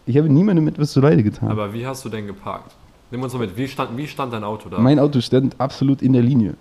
Ich 0.06 0.16
habe 0.16 0.28
niemandem 0.28 0.68
etwas 0.68 0.92
zuleide 0.92 1.22
getan. 1.22 1.50
Aber 1.50 1.72
wie 1.72 1.86
hast 1.86 2.04
du 2.04 2.08
denn 2.08 2.26
geparkt? 2.26 2.74
Nimm 3.10 3.22
uns 3.22 3.32
mal 3.32 3.40
mit. 3.40 3.56
Wie 3.56 3.68
stand, 3.68 3.96
wie 3.96 4.06
stand 4.06 4.32
dein 4.32 4.42
Auto 4.44 4.68
da? 4.68 4.78
mein 4.78 4.98
Auto 4.98 5.20
stand 5.20 5.60
absolut 5.60 6.02
in 6.02 6.12
der 6.12 6.22
Linie. 6.22 6.54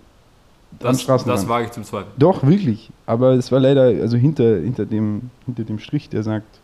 Das, 0.78 1.02
Straßenrand. 1.02 1.40
das 1.40 1.48
wage 1.48 1.66
ich 1.66 1.70
zum 1.72 1.84
Zweifel. 1.84 2.10
Doch, 2.18 2.46
wirklich. 2.46 2.90
Aber 3.06 3.32
es 3.32 3.50
war 3.52 3.60
leider, 3.60 3.82
also 3.82 4.16
hinter, 4.16 4.56
hinter, 4.56 4.84
dem, 4.86 5.30
hinter 5.46 5.64
dem 5.64 5.78
Strich, 5.78 6.08
der 6.08 6.22
sagt, 6.22 6.60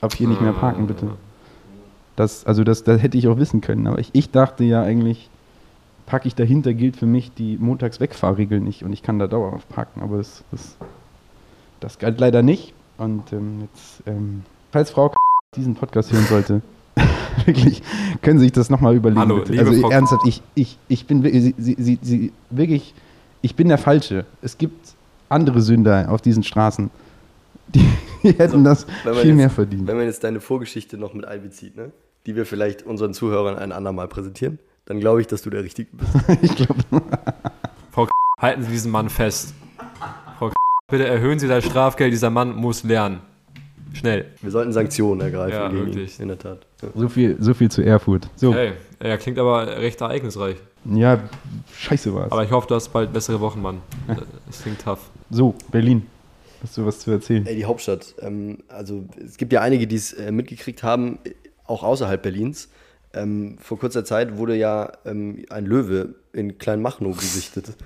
ab 0.00 0.14
hier 0.14 0.28
nicht 0.28 0.40
mehr 0.40 0.52
parken, 0.52 0.86
bitte. 0.86 1.08
Das, 2.16 2.44
also 2.46 2.64
das, 2.64 2.84
das 2.84 3.02
hätte 3.02 3.18
ich 3.18 3.28
auch 3.28 3.38
wissen 3.38 3.60
können. 3.60 3.86
Aber 3.86 3.98
ich, 3.98 4.10
ich 4.12 4.30
dachte 4.30 4.64
ja 4.64 4.82
eigentlich, 4.82 5.30
packe 6.06 6.26
ich 6.28 6.34
dahinter, 6.34 6.74
gilt 6.74 6.96
für 6.96 7.06
mich 7.06 7.32
die 7.32 7.56
Montags-Wegfahrregel 7.58 8.60
nicht 8.60 8.82
und 8.82 8.92
ich 8.92 9.02
kann 9.02 9.18
da 9.18 9.26
dauerhaft 9.26 9.68
parken. 9.68 10.02
Aber 10.02 10.18
das, 10.18 10.44
das, 10.50 10.76
das 11.80 11.98
galt 11.98 12.20
leider 12.20 12.42
nicht. 12.42 12.74
Und 12.98 13.32
ähm, 13.32 13.60
jetzt, 13.62 14.02
ähm, 14.06 14.42
falls 14.72 14.90
Frau 14.90 15.08
K 15.08 15.16
diesen 15.56 15.74
Podcast 15.74 16.12
hören 16.12 16.24
sollte, 16.24 16.62
wirklich, 17.46 17.82
können 18.22 18.38
Sie 18.38 18.46
sich 18.46 18.52
das 18.52 18.70
nochmal 18.70 18.94
überlegen. 18.94 19.20
Hallo, 19.20 19.42
bitte. 19.42 19.58
also 19.58 19.88
ernsthaft, 19.88 20.26
ich, 20.26 20.42
ich, 20.54 20.78
ich 20.88 21.06
bin 21.06 21.22
sie, 21.22 21.54
sie, 21.56 21.98
sie, 22.02 22.32
wirklich, 22.50 22.94
ich 23.42 23.54
bin 23.56 23.68
der 23.68 23.78
Falsche. 23.78 24.24
Es 24.42 24.58
gibt 24.58 24.94
andere 25.28 25.60
Sünder 25.60 26.10
auf 26.10 26.20
diesen 26.22 26.42
Straßen. 26.42 26.90
Die, 27.68 27.88
die 28.22 28.32
hätten 28.38 28.64
das 28.64 28.86
wenn 29.04 29.12
man 29.14 29.20
viel 29.22 29.30
jetzt- 29.30 29.36
mehr 29.36 29.50
verdient. 29.50 29.86
Wenn 29.86 29.96
man 29.96 30.06
jetzt 30.06 30.24
deine 30.24 30.40
Vorgeschichte 30.40 30.96
noch 30.98 31.14
mit 31.14 31.24
einbezieht, 31.24 31.76
ne? 31.76 31.90
die 32.26 32.36
wir 32.36 32.44
vielleicht 32.46 32.82
unseren 32.84 33.14
Zuhörern 33.14 33.56
ein 33.56 33.72
andermal 33.72 34.08
präsentieren, 34.08 34.58
dann 34.86 35.00
glaube 35.00 35.20
ich, 35.20 35.26
dass 35.26 35.42
du 35.42 35.50
der 35.50 35.62
Richtige 35.64 35.88
bist. 35.92 36.10
Ich 36.42 36.54
glaube, 36.56 36.74
Halten 38.38 38.62
Sie 38.62 38.70
diesen 38.72 38.90
Mann 38.90 39.10
fest. 39.10 39.52
Frau 40.38 40.48
K 40.48 40.54
bitte 40.88 41.06
erhöhen 41.06 41.38
Sie 41.38 41.46
das 41.46 41.62
Strafgeld. 41.62 42.10
Dieser 42.10 42.30
Mann 42.30 42.56
muss 42.56 42.82
lernen. 42.84 43.20
Schnell. 43.92 44.28
Wir 44.40 44.50
sollten 44.50 44.72
Sanktionen 44.72 45.20
ergreifen 45.20 45.52
Ja, 45.58 45.68
gegen 45.68 45.86
wirklich. 45.86 46.18
ihn. 46.18 46.22
In 46.22 46.28
der 46.28 46.38
Tat. 46.38 46.66
Ja. 46.80 46.88
so 46.94 47.08
viel, 47.10 47.36
so 47.38 47.52
viel 47.52 47.70
zu 47.70 47.82
Erfurt. 47.82 48.30
So, 48.36 48.54
Hey, 48.54 48.72
er 48.98 49.18
klingt 49.18 49.38
aber 49.38 49.66
recht 49.66 50.00
ereignisreich. 50.00 50.56
Ja, 50.84 51.20
scheiße 51.76 52.14
war's. 52.14 52.32
Aber 52.32 52.44
ich 52.44 52.50
hoffe, 52.50 52.68
du 52.68 52.74
hast 52.74 52.88
bald 52.88 53.12
bessere 53.12 53.40
Wochen, 53.40 53.62
Mann. 53.62 53.82
Das 54.46 54.62
klingt 54.62 54.80
tough. 54.80 55.10
So, 55.30 55.54
Berlin. 55.70 56.06
Hast 56.62 56.76
du 56.76 56.84
was 56.84 56.98
zu 56.98 57.10
erzählen? 57.10 57.46
Ey, 57.46 57.56
die 57.56 57.64
Hauptstadt. 57.64 58.14
Ähm, 58.20 58.58
also 58.68 59.04
es 59.24 59.36
gibt 59.36 59.52
ja 59.52 59.60
einige, 59.60 59.86
die 59.86 59.96
es 59.96 60.12
äh, 60.12 60.30
mitgekriegt 60.30 60.82
haben, 60.82 61.18
auch 61.64 61.82
außerhalb 61.82 62.22
Berlins. 62.22 62.68
Ähm, 63.12 63.56
vor 63.58 63.78
kurzer 63.78 64.04
Zeit 64.04 64.36
wurde 64.36 64.56
ja 64.56 64.92
ähm, 65.04 65.44
ein 65.50 65.66
Löwe 65.66 66.14
in 66.32 66.58
Kleinmachnow 66.58 67.16
gesichtet. 67.18 67.66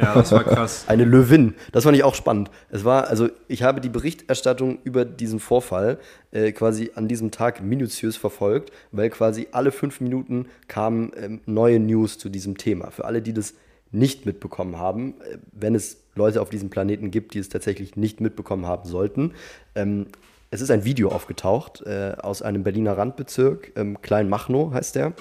Ja, 0.00 0.14
das 0.14 0.32
war 0.32 0.44
krass. 0.44 0.84
Eine 0.88 1.04
Löwin. 1.04 1.54
Das 1.72 1.84
fand 1.84 1.96
ich 1.96 2.04
auch 2.04 2.14
spannend. 2.14 2.50
Es 2.70 2.84
war, 2.84 3.08
also 3.08 3.28
ich 3.48 3.62
habe 3.62 3.80
die 3.80 3.88
Berichterstattung 3.88 4.78
über 4.84 5.04
diesen 5.04 5.40
Vorfall 5.40 5.98
äh, 6.32 6.52
quasi 6.52 6.92
an 6.94 7.08
diesem 7.08 7.30
Tag 7.30 7.62
minutiös 7.62 8.16
verfolgt, 8.16 8.72
weil 8.92 9.10
quasi 9.10 9.48
alle 9.52 9.72
fünf 9.72 10.00
Minuten 10.00 10.46
kamen 10.68 11.12
ähm, 11.16 11.40
neue 11.46 11.78
News 11.78 12.18
zu 12.18 12.28
diesem 12.28 12.56
Thema. 12.56 12.90
Für 12.90 13.04
alle, 13.04 13.22
die 13.22 13.32
das 13.32 13.54
nicht 13.92 14.26
mitbekommen 14.26 14.78
haben, 14.78 15.14
äh, 15.20 15.38
wenn 15.52 15.74
es 15.74 15.98
Leute 16.14 16.40
auf 16.40 16.50
diesem 16.50 16.70
Planeten 16.70 17.10
gibt, 17.10 17.34
die 17.34 17.38
es 17.38 17.48
tatsächlich 17.48 17.96
nicht 17.96 18.20
mitbekommen 18.20 18.66
haben 18.66 18.88
sollten. 18.88 19.32
Ähm, 19.74 20.06
es 20.50 20.60
ist 20.60 20.70
ein 20.70 20.84
Video 20.84 21.10
aufgetaucht 21.10 21.82
äh, 21.82 22.14
aus 22.20 22.42
einem 22.42 22.64
Berliner 22.64 22.98
Randbezirk, 22.98 23.72
ähm, 23.76 24.00
Kleinmachnow 24.02 24.72
heißt 24.72 24.96
der, 24.96 25.12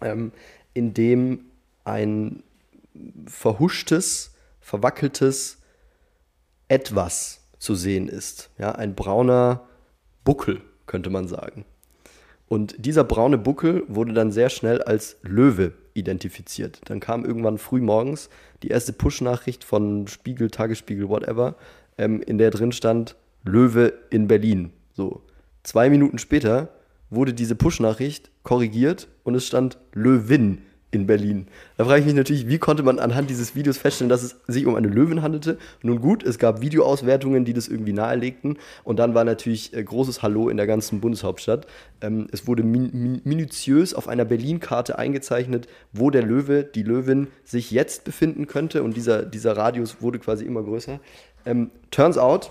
ähm, 0.00 0.32
in 0.72 0.94
dem 0.94 1.40
ein 1.84 2.42
verhuschtes, 3.26 4.34
verwackeltes 4.60 5.58
Etwas 6.68 7.46
zu 7.58 7.74
sehen 7.74 8.08
ist. 8.08 8.50
Ja, 8.58 8.72
ein 8.72 8.94
brauner 8.94 9.66
Buckel, 10.24 10.60
könnte 10.86 11.10
man 11.10 11.28
sagen. 11.28 11.64
Und 12.46 12.74
dieser 12.78 13.04
braune 13.04 13.38
Buckel 13.38 13.84
wurde 13.88 14.12
dann 14.12 14.30
sehr 14.30 14.50
schnell 14.50 14.82
als 14.82 15.16
Löwe 15.22 15.72
identifiziert. 15.94 16.80
Dann 16.86 17.00
kam 17.00 17.24
irgendwann 17.24 17.58
früh 17.58 17.80
morgens 17.80 18.28
die 18.62 18.68
erste 18.68 18.92
Push-Nachricht 18.92 19.64
von 19.64 20.06
Spiegel, 20.08 20.50
Tagesspiegel, 20.50 21.08
whatever, 21.08 21.56
ähm, 21.96 22.20
in 22.20 22.38
der 22.38 22.50
drin 22.50 22.72
stand 22.72 23.16
Löwe 23.44 23.92
in 24.10 24.28
Berlin. 24.28 24.72
So. 24.92 25.22
Zwei 25.62 25.88
Minuten 25.88 26.18
später 26.18 26.68
wurde 27.10 27.32
diese 27.32 27.54
Push-Nachricht 27.54 28.30
korrigiert 28.42 29.08
und 29.22 29.34
es 29.34 29.46
stand 29.46 29.78
Löwin 29.92 30.62
in 30.94 31.06
Berlin. 31.06 31.46
Da 31.76 31.84
frage 31.84 32.00
ich 32.00 32.06
mich 32.06 32.14
natürlich, 32.14 32.48
wie 32.48 32.58
konnte 32.58 32.82
man 32.82 32.98
anhand 32.98 33.30
dieses 33.30 33.54
Videos 33.54 33.78
feststellen, 33.78 34.08
dass 34.08 34.22
es 34.22 34.36
sich 34.46 34.66
um 34.66 34.74
eine 34.74 34.88
Löwin 34.88 35.22
handelte? 35.22 35.58
Nun 35.82 36.00
gut, 36.00 36.22
es 36.22 36.38
gab 36.38 36.60
Videoauswertungen, 36.60 37.44
die 37.44 37.52
das 37.52 37.68
irgendwie 37.68 37.92
nahelegten. 37.92 38.58
Und 38.84 38.98
dann 38.98 39.14
war 39.14 39.24
natürlich 39.24 39.74
äh, 39.74 39.82
großes 39.82 40.22
Hallo 40.22 40.48
in 40.48 40.56
der 40.56 40.66
ganzen 40.66 41.00
Bundeshauptstadt. 41.00 41.66
Ähm, 42.00 42.26
es 42.32 42.46
wurde 42.46 42.62
min 42.62 42.90
min 42.92 43.20
minutiös 43.24 43.94
auf 43.94 44.08
einer 44.08 44.24
Berlin-Karte 44.24 44.98
eingezeichnet, 44.98 45.68
wo 45.92 46.10
der 46.10 46.22
Löwe, 46.22 46.64
die 46.64 46.82
Löwin, 46.82 47.28
sich 47.44 47.70
jetzt 47.70 48.04
befinden 48.04 48.46
könnte. 48.46 48.82
Und 48.82 48.96
dieser, 48.96 49.22
dieser 49.22 49.56
Radius 49.56 50.00
wurde 50.00 50.18
quasi 50.18 50.44
immer 50.44 50.62
größer. 50.62 51.00
Ähm, 51.46 51.70
turns 51.90 52.18
out, 52.18 52.50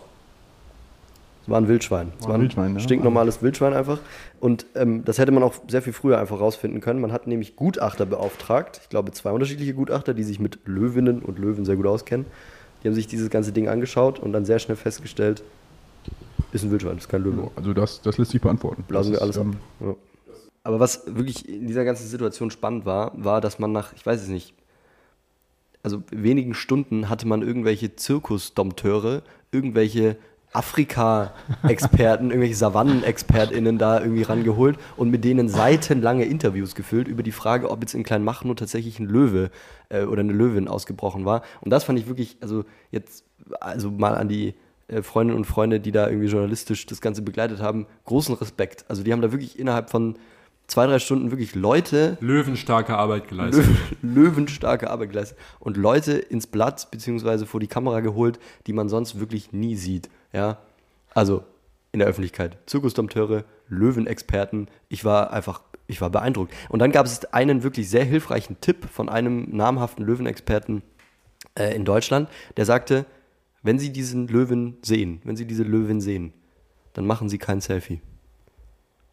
es 1.43 1.49
war 1.49 1.59
ein 1.59 1.67
Wildschwein. 1.67 2.13
Es 2.19 2.27
War 2.27 2.35
ein 2.35 2.41
Wildschwein, 2.41 2.71
ein 2.71 2.75
ja. 2.75 2.79
stinknormales 2.79 3.41
Wildschwein 3.41 3.73
einfach. 3.73 3.99
Und 4.39 4.65
ähm, 4.75 5.03
das 5.03 5.17
hätte 5.17 5.33
man 5.33 5.43
auch 5.43 5.53
sehr 5.67 5.81
viel 5.81 5.91
früher 5.91 6.17
einfach 6.17 6.39
rausfinden 6.39 6.79
können. 6.79 7.01
Man 7.01 7.11
hat 7.11 7.27
nämlich 7.27 7.57
Gutachter 7.57 8.05
beauftragt. 8.05 8.79
Ich 8.83 8.89
glaube, 8.89 9.11
zwei 9.11 9.31
unterschiedliche 9.31 9.73
Gutachter, 9.73 10.13
die 10.13 10.23
sich 10.23 10.39
mit 10.39 10.59
Löwinnen 10.65 11.21
und 11.21 11.39
Löwen 11.39 11.65
sehr 11.65 11.75
gut 11.75 11.85
auskennen. 11.85 12.25
Die 12.81 12.87
haben 12.87 12.95
sich 12.95 13.07
dieses 13.07 13.29
ganze 13.29 13.51
Ding 13.51 13.67
angeschaut 13.67 14.19
und 14.19 14.31
dann 14.31 14.45
sehr 14.45 14.59
schnell 14.59 14.77
festgestellt, 14.77 15.43
ist 16.53 16.63
ein 16.63 16.71
Wildschwein, 16.71 16.97
ist 16.97 17.09
kein 17.09 17.23
Löwe. 17.23 17.51
Also 17.57 17.73
das, 17.73 18.01
das 18.01 18.17
lässt 18.17 18.31
sich 18.31 18.41
beantworten. 18.41 18.85
Blasen 18.87 19.11
das 19.11 19.19
wir 19.19 19.23
alles 19.23 19.35
ist, 19.35 19.41
ab. 19.41 19.47
ähm, 19.81 19.87
Ja. 19.87 19.95
Aber 20.65 20.79
was 20.79 21.03
wirklich 21.05 21.49
in 21.49 21.67
dieser 21.67 21.83
ganzen 21.83 22.07
Situation 22.07 22.51
spannend 22.51 22.85
war, 22.85 23.11
war, 23.15 23.41
dass 23.41 23.59
man 23.59 23.73
nach, 23.73 23.91
ich 23.93 24.05
weiß 24.05 24.21
es 24.21 24.29
nicht, 24.29 24.53
also 25.81 26.01
wenigen 26.09 26.53
Stunden 26.53 27.09
hatte 27.09 27.27
man 27.27 27.41
irgendwelche 27.41 27.97
Zirkusdompteure, 27.97 29.23
irgendwelche 29.51 30.15
Afrika-Experten, 30.53 32.25
irgendwelche 32.29 32.55
Savannen-ExpertInnen 32.55 33.77
da 33.77 33.99
irgendwie 33.99 34.23
rangeholt 34.23 34.77
und 34.95 35.09
mit 35.09 35.23
denen 35.23 35.49
seitenlange 35.49 36.25
Interviews 36.25 36.75
gefüllt 36.75 37.07
über 37.07 37.23
die 37.23 37.31
Frage, 37.31 37.69
ob 37.69 37.81
jetzt 37.81 37.93
in 37.93 38.03
Kleinmachnow 38.03 38.55
tatsächlich 38.55 38.99
ein 38.99 39.07
Löwe 39.07 39.49
äh, 39.89 40.03
oder 40.03 40.21
eine 40.21 40.33
Löwin 40.33 40.67
ausgebrochen 40.67 41.25
war. 41.25 41.41
Und 41.61 41.71
das 41.71 41.83
fand 41.83 41.99
ich 41.99 42.07
wirklich, 42.07 42.37
also 42.41 42.65
jetzt, 42.91 43.25
also 43.59 43.91
mal 43.91 44.15
an 44.15 44.29
die 44.29 44.53
äh, 44.87 45.01
Freundinnen 45.01 45.37
und 45.37 45.45
Freunde, 45.45 45.79
die 45.79 45.91
da 45.91 46.07
irgendwie 46.07 46.27
journalistisch 46.27 46.85
das 46.85 47.01
Ganze 47.01 47.21
begleitet 47.21 47.61
haben, 47.61 47.87
großen 48.05 48.35
Respekt. 48.35 48.85
Also 48.87 49.03
die 49.03 49.11
haben 49.11 49.21
da 49.21 49.31
wirklich 49.31 49.57
innerhalb 49.57 49.89
von 49.89 50.15
zwei, 50.67 50.85
drei 50.87 50.99
Stunden 50.99 51.31
wirklich 51.31 51.55
Leute 51.55 52.17
Löwenstarke 52.21 52.95
Arbeit 52.95 53.27
geleistet. 53.27 53.65
Löw 54.01 54.15
löwenstarke 54.15 54.89
Arbeit 54.89 55.09
geleistet 55.09 55.37
und 55.59 55.77
Leute 55.77 56.13
ins 56.13 56.47
Blatt 56.47 56.89
beziehungsweise 56.91 57.45
vor 57.45 57.59
die 57.59 57.67
Kamera 57.67 57.99
geholt, 57.99 58.39
die 58.67 58.73
man 58.73 58.89
sonst 58.89 59.19
wirklich 59.19 59.51
nie 59.51 59.75
sieht. 59.75 60.09
Ja, 60.33 60.57
also 61.13 61.43
in 61.91 61.99
der 61.99 62.07
Öffentlichkeit. 62.07 62.57
Zirkusdompteure, 62.65 63.43
Löwenexperten. 63.69 64.67
Ich 64.89 65.05
war 65.05 65.31
einfach, 65.31 65.61
ich 65.87 66.01
war 66.01 66.09
beeindruckt. 66.09 66.53
Und 66.69 66.79
dann 66.79 66.91
gab 66.91 67.05
es 67.05 67.23
einen 67.33 67.63
wirklich 67.63 67.89
sehr 67.89 68.03
hilfreichen 68.03 68.59
Tipp 68.61 68.85
von 68.91 69.09
einem 69.09 69.55
namhaften 69.55 70.03
Löwenexperten 70.05 70.81
äh, 71.55 71.75
in 71.75 71.85
Deutschland, 71.85 72.29
der 72.57 72.65
sagte, 72.65 73.05
wenn 73.61 73.77
Sie 73.79 73.93
diesen 73.93 74.27
Löwen 74.27 74.77
sehen, 74.81 75.21
wenn 75.23 75.35
Sie 75.37 75.45
diese 75.45 75.63
Löwin 75.63 76.01
sehen, 76.01 76.33
dann 76.93 77.05
machen 77.05 77.29
Sie 77.29 77.37
kein 77.37 77.61
Selfie. 77.61 78.01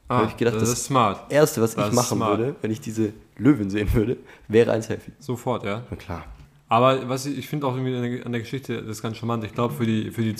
Ah, 0.09 0.24
ich 0.28 0.37
gedacht, 0.37 0.56
das, 0.56 0.62
das- 0.62 0.72
ist 0.72 0.85
smart. 0.87 1.30
Erste, 1.30 1.61
was 1.61 1.74
Das 1.76 1.88
ich 1.88 1.94
machen 1.94 2.18
würde, 2.18 2.56
wenn 2.62 2.70
ich 2.72 2.80
diese 2.80 3.12
Löwin 3.37 3.70
sehen 3.70 3.92
würde, 3.94 4.16
wäre 4.48 4.72
ein 4.72 4.83
Selfie. 4.83 5.12
Sofort, 5.20 5.64
ja. 5.64 5.85
Na 5.88 5.96
klar. 5.96 6.24
Aber 6.68 7.09
was 7.09 7.26
ich, 7.26 7.38
ich 7.38 7.48
finde 7.48 7.66
auch 7.66 7.76
irgendwie 7.76 8.22
an 8.22 8.33
der, 8.33 8.40
Geschichte 8.40 8.80
das 8.83 8.96
ist 8.96 9.02
ganz 9.02 9.16
charmant. 9.18 9.44
Ich 9.44 9.52
glaube, 9.54 9.74
für 9.74 9.87
die, 9.87 10.11
für 10.11 10.22
die 10.22 10.35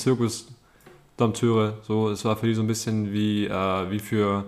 Zirkusdompteure, 1.31 1.75
so, 1.87 2.09
es 2.11 2.25
war 2.25 2.37
für 2.37 2.47
die 2.47 2.55
so 2.55 2.63
ein 2.63 2.67
bisschen 2.67 3.13
wie, 3.13 3.47
äh, 3.47 3.91
wie 3.91 3.99
für 3.99 4.45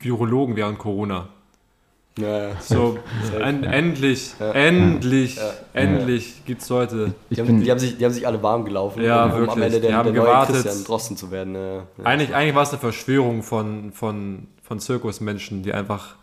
Virologen 0.00 0.54
während 0.56 0.78
Corona. 0.78 1.28
Ja, 2.18 2.48
ja. 2.50 2.60
So, 2.60 2.98
en, 3.40 3.64
endlich, 3.64 4.34
Ja. 4.38 4.52
endlich, 4.52 5.36
Ja. 5.36 5.50
endlich 5.72 6.44
gibt's 6.44 6.68
Leute. 6.68 7.14
Ich 7.30 7.36
Die 7.36 7.42
haben, 7.42 7.60
die, 7.60 7.70
haben 7.70 7.78
sich, 7.78 7.96
die 7.98 8.04
haben 8.04 8.12
sich 8.12 8.26
alle 8.26 8.40
warm 8.42 8.64
gelaufen, 8.64 9.02
Ja, 9.02 9.24
um, 9.24 9.30
um 9.30 9.36
am 9.36 9.40
wirklich. 9.46 9.64
Ende 9.64 9.80
Die 9.80 9.86
der, 9.88 9.96
haben 9.96 10.04
der 10.12 10.22
neue 10.22 10.24
gewartet. 10.30 10.54
Christian 10.62 10.84
Drosten 10.84 11.16
zu 11.16 11.30
werden. 11.32 11.54
Ja, 11.54 11.74
ja. 11.76 11.82
Eigentlich, 12.04 12.34
eigentlich 12.34 12.54
war 12.54 12.62
es 12.62 12.70
eine 12.70 12.78
Verschwörung 12.78 13.42
von, 13.42 13.90
von, 13.92 14.46
von 14.62 14.78
Zirkusmenschen, 14.78 15.62
die 15.64 15.72
einfach, 15.72 16.14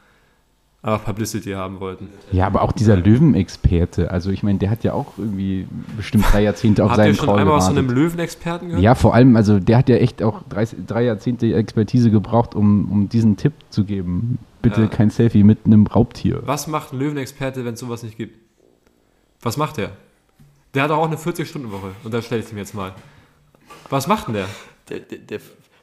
einfach 0.84 1.06
Publicity 1.06 1.52
haben 1.52 1.80
wollten. 1.80 2.10
ja, 2.32 2.48
aber 2.48 2.64
auch 2.64 2.72
dieser 2.72 2.96
Löwenexperte, 2.98 4.10
also 4.10 4.32
ich 4.32 4.42
meine, 4.44 4.58
der 4.60 4.70
hat 4.72 4.84
ja 4.84 4.94
auch 4.94 5.18
irgendwie 5.18 5.68
bestimmt 5.96 6.26
drei 6.32 6.42
Jahrzehnte 6.44 6.84
auf 6.84 6.92
Habt 6.92 7.00
ihr 7.00 7.04
seinen 7.06 7.16
schon 7.16 7.26
Call 7.28 7.40
einmal 7.40 7.62
von 7.62 7.76
gewartet. 7.76 7.90
einem 7.92 8.04
Löwenexperten 8.04 8.68
gehört? 8.70 8.84
Ja, 8.84 8.96
vor 8.96 9.14
allem, 9.14 9.36
also 9.36 9.60
der 9.60 9.78
hat 9.78 9.90
ja 9.90 9.98
echt 9.98 10.24
auch 10.24 10.42
drei, 10.50 10.66
drei 10.88 11.04
Jahrzehnte 11.04 11.54
Expertise 11.54 12.10
gebraucht, 12.10 12.56
um, 12.56 12.92
um 12.92 13.10
diesen 13.10 13.38
Tipp 13.38 13.54
zu 13.70 13.84
geben. 13.86 14.40
Bitte 14.64 14.82
Ja. 14.82 14.88
kein 14.88 15.10
Selfie 15.12 15.44
mit 15.44 15.60
einem 15.66 15.86
Raubtier. 15.88 16.42
Was 16.46 16.68
macht 16.68 16.94
ein 16.94 17.00
Löwenexperte, 17.00 17.64
wenn 17.66 17.76
es 17.76 17.80
sowas 17.80 18.02
nicht 18.04 18.18
gibt? 18.18 18.38
Was 19.42 19.58
macht 19.58 19.78
der? 19.78 19.92
Der 20.74 20.84
hat 20.84 20.92
auch 20.92 21.06
eine 21.08 21.16
40-Stunden-Woche. 21.18 21.92
Und 22.04 22.14
da 22.14 22.22
stelle 22.22 22.42
ich 22.42 22.52
ihm 22.52 22.58
jetzt 22.58 22.74
mal. 22.74 22.94
Was 23.90 24.08
macht 24.08 24.28
denn 24.28 24.36
der? 24.36 24.46
Der, 24.90 25.00
der, 25.00 25.18
der 25.20 25.40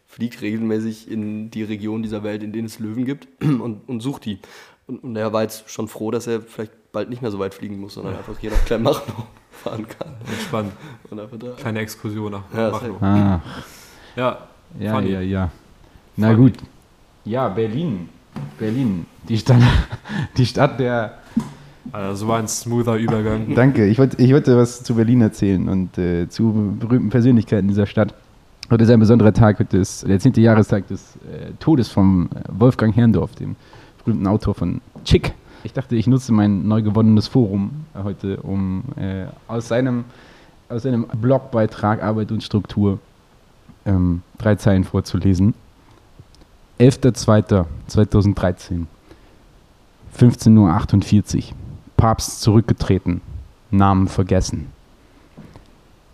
fliegt 0.06 0.40
regelmäßig 0.42 1.10
in 1.10 1.50
die 1.50 1.62
Region 1.62 2.02
dieser 2.02 2.22
Welt, 2.22 2.42
in 2.42 2.52
denen 2.52 2.66
es 2.66 2.78
Löwen 2.78 3.04
gibt 3.04 3.28
und, 3.42 3.88
und 3.88 4.00
sucht 4.00 4.24
die. 4.24 4.38
Und, 4.88 5.04
und 5.04 5.16
er 5.16 5.32
war 5.32 5.42
jetzt 5.42 5.70
schon 5.70 5.86
froh, 5.86 6.10
dass 6.10 6.26
er 6.26 6.40
vielleicht 6.40 6.72
bald 6.92 7.10
nicht 7.10 7.22
mehr 7.22 7.30
so 7.30 7.38
weit 7.38 7.54
fliegen 7.54 7.78
muss, 7.78 7.94
sondern 7.94 8.16
einfach 8.16 8.38
hier 8.38 8.50
nach 8.50 8.64
Kleinmachnow 8.64 9.26
fahren 9.52 9.86
kann. 9.86 10.14
Entspannt. 10.26 10.72
Und 11.10 11.20
einfach 11.20 11.38
da. 11.38 11.48
Kleine 11.56 11.80
Exkursion 11.80 12.32
nach 12.32 12.42
Ja, 12.56 12.70
Machnow. 12.70 13.02
Ah, 13.02 13.40
Ja, 14.16 14.38
ja, 14.80 14.94
Funny. 14.94 15.10
ja, 15.10 15.20
ja. 15.20 15.50
Na 16.16 16.28
Funny. 16.34 16.38
gut. 16.50 16.58
Ja, 17.24 17.48
Berlin. 17.48 18.08
Berlin. 18.58 19.06
Die 19.28 19.36
Stadt, 19.38 19.60
die 20.36 20.46
Stadt 20.46 20.80
der. 20.80 21.18
also 21.92 22.26
so 22.26 22.32
ein 22.32 22.48
smoother 22.48 22.96
Übergang. 22.96 23.54
Danke. 23.54 23.86
Ich 23.86 23.98
wollte 23.98 24.22
ich 24.22 24.32
wollte 24.32 24.56
was 24.56 24.82
zu 24.82 24.94
Berlin 24.94 25.20
erzählen 25.20 25.68
und 25.68 25.98
äh, 25.98 26.28
zu 26.28 26.76
berühmten 26.78 27.10
Persönlichkeiten 27.10 27.68
dieser 27.68 27.86
Stadt. 27.86 28.14
Heute 28.70 28.84
ist 28.84 28.90
ein 28.90 29.00
besonderer 29.00 29.32
Tag. 29.32 29.58
Heute 29.58 29.78
ist 29.78 30.06
der 30.06 30.18
10. 30.18 30.34
Jahrestag 30.34 30.86
des 30.88 31.16
äh, 31.16 31.52
Todes 31.60 31.88
von 31.88 32.30
äh, 32.34 32.40
Wolfgang 32.50 32.94
Herrndorf, 32.96 33.34
dem 33.34 33.56
berühmten 34.08 34.26
Autor 34.26 34.54
von 34.54 34.80
Chick. 35.04 35.34
Ich 35.64 35.74
dachte, 35.74 35.94
ich 35.94 36.06
nutze 36.06 36.32
mein 36.32 36.66
neu 36.66 36.80
gewonnenes 36.80 37.28
Forum 37.28 37.84
heute, 37.94 38.38
um 38.38 38.84
äh, 38.96 39.26
aus, 39.46 39.68
seinem, 39.68 40.06
aus 40.70 40.84
seinem 40.84 41.06
Blogbeitrag 41.20 42.02
Arbeit 42.02 42.32
und 42.32 42.42
Struktur 42.42 42.98
ähm, 43.84 44.22
drei 44.38 44.54
Zeilen 44.54 44.84
vorzulesen. 44.84 45.52
11.02.2013, 46.80 48.86
15.48 50.16 51.36
Uhr. 51.36 51.42
Papst 51.98 52.40
zurückgetreten. 52.40 53.20
Namen 53.70 54.08
vergessen. 54.08 54.68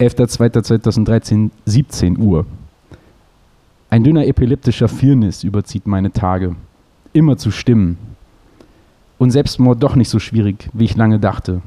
11.02.2013, 0.01 1.51
17 1.67 2.19
Uhr. 2.19 2.45
Ein 3.89 4.03
dünner 4.03 4.27
epileptischer 4.27 4.89
Firnis 4.89 5.45
überzieht 5.45 5.87
meine 5.87 6.11
Tage. 6.11 6.57
Immer 7.15 7.39
zu 7.39 7.51
stimmen. 7.51 7.97
Und 9.19 9.31
Selbstmord 9.31 9.83
doch 9.83 9.95
nicht 9.95 10.11
so 10.11 10.19
schwierig, 10.19 10.69
wie 10.73 10.85
ich 10.85 10.97
lange 10.97 11.21
dachte. 11.21 11.63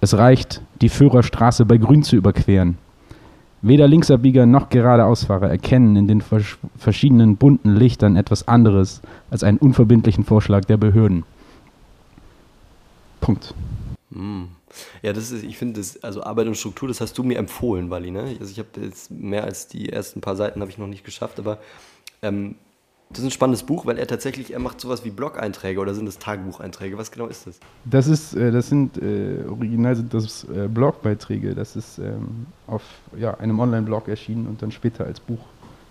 Es 0.00 0.18
reicht, 0.18 0.60
die 0.80 0.88
Führerstraße 0.88 1.64
bei 1.64 1.78
Grün 1.78 2.02
zu 2.02 2.16
überqueren. 2.16 2.76
Weder 3.62 3.88
Linksabbieger 3.88 4.44
noch 4.44 4.68
geradeausfahrer 4.68 5.48
erkennen 5.48 5.96
in 5.96 6.08
den 6.08 6.20
versch- 6.20 6.58
verschiedenen 6.76 7.36
bunten 7.36 7.76
Lichtern 7.76 8.16
etwas 8.16 8.46
anderes 8.48 9.00
als 9.30 9.44
einen 9.44 9.58
unverbindlichen 9.58 10.24
Vorschlag 10.24 10.64
der 10.64 10.76
Behörden. 10.76 11.24
Punkt. 13.20 13.54
Hm. 14.12 14.48
Ja, 15.02 15.12
das 15.12 15.30
ist, 15.30 15.44
ich 15.44 15.56
finde, 15.58 15.80
das, 15.80 16.02
also 16.02 16.24
Arbeit 16.24 16.48
und 16.48 16.56
Struktur, 16.56 16.88
das 16.88 17.00
hast 17.00 17.16
du 17.16 17.22
mir 17.22 17.38
empfohlen, 17.38 17.90
Wally, 17.90 18.10
ne? 18.10 18.36
Also 18.40 18.50
ich 18.50 18.58
habe 18.58 18.68
jetzt 18.82 19.10
mehr 19.12 19.44
als 19.44 19.68
die 19.68 19.88
ersten 19.88 20.20
paar 20.20 20.36
Seiten 20.36 20.60
habe 20.60 20.70
ich 20.70 20.78
noch 20.78 20.88
nicht 20.88 21.04
geschafft, 21.04 21.38
aber 21.38 21.58
ähm, 22.22 22.56
das 23.10 23.20
ist 23.20 23.24
ein 23.24 23.30
spannendes 23.30 23.62
Buch, 23.62 23.86
weil 23.86 23.98
er 23.98 24.06
tatsächlich, 24.06 24.52
er 24.52 24.58
macht 24.58 24.80
sowas 24.80 25.04
wie 25.04 25.10
Blog-Einträge 25.10 25.80
oder 25.80 25.94
sind 25.94 26.06
das 26.06 26.18
Tagebucheinträge? 26.18 26.98
Was 26.98 27.10
genau 27.10 27.26
ist 27.26 27.46
das? 27.46 27.58
Das 27.86 28.06
ist, 28.06 28.34
äh, 28.34 28.50
das 28.50 28.68
sind, 28.68 28.98
äh, 28.98 29.44
original 29.48 29.96
sind 29.96 30.12
das 30.12 30.44
äh, 30.44 30.68
Blogbeiträge. 30.68 31.54
Das 31.54 31.74
ist 31.74 31.98
ähm, 31.98 32.46
auf 32.66 32.82
ja, 33.16 33.34
einem 33.38 33.58
Online-Blog 33.60 34.08
erschienen 34.08 34.46
und 34.46 34.60
dann 34.60 34.70
später 34.72 35.06
als 35.06 35.20
Buch 35.20 35.40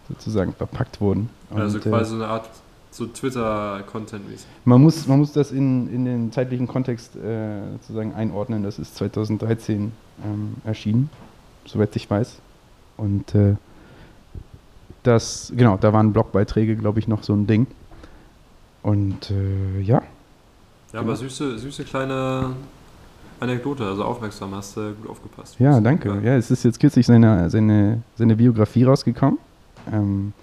sozusagen 0.07 0.53
verpackt 0.53 1.01
worden. 1.01 1.29
Und, 1.49 1.59
Also 1.59 1.79
äh, 1.79 1.81
quasi 1.81 2.11
so 2.11 2.15
eine 2.17 2.27
Art 2.27 2.49
so 2.91 3.07
Twitter-Content-mäßig. 3.07 4.47
man, 4.65 4.81
muss, 4.81 5.07
man 5.07 5.19
muss 5.19 5.31
das 5.33 5.51
in, 5.51 5.91
in 5.91 6.05
den 6.05 6.31
zeitlichen 6.31 6.67
Kontext 6.67 7.15
äh, 7.15 7.71
sozusagen 7.73 8.13
einordnen. 8.13 8.63
Das 8.63 8.77
ist 8.77 8.95
2013 8.95 9.91
ähm, 10.23 10.55
erschienen, 10.63 11.09
soweit 11.65 11.95
ich 11.95 12.09
weiß. 12.09 12.37
Und 12.97 13.33
äh, 13.35 13.55
das, 15.07 15.51
genau, 15.55 15.77
da 15.77 15.93
waren 15.93 16.13
Blogbeiträge, 16.13 16.75
glaube 16.75 16.99
ich, 16.99 17.07
noch 17.07 17.23
so 17.23 17.33
ein 17.33 17.47
Ding. 17.47 17.67
Und 18.83 19.31
äh, 19.31 19.81
ja, 19.81 20.01
Ja, 20.93 20.99
aber 20.99 21.15
süße, 21.15 21.57
süße 21.57 21.83
kleine 21.83 22.51
Anekdote, 23.39 23.85
also 23.85 24.03
aufmerksam, 24.03 24.53
hast 24.55 24.77
du 24.77 24.93
gut 24.93 25.09
aufgepasst. 25.09 25.59
Ja, 25.59 25.79
danke. 25.79 26.21
Ja, 26.23 26.35
es 26.35 26.51
ist 26.51 26.63
jetzt 26.63 26.79
kürzlich 26.79 27.05
seine, 27.05 27.49
seine, 27.49 28.01
seine 28.15 28.35
Biografie 28.35 28.83
rausgekommen. 28.83 29.37
Ähm, 29.91 30.33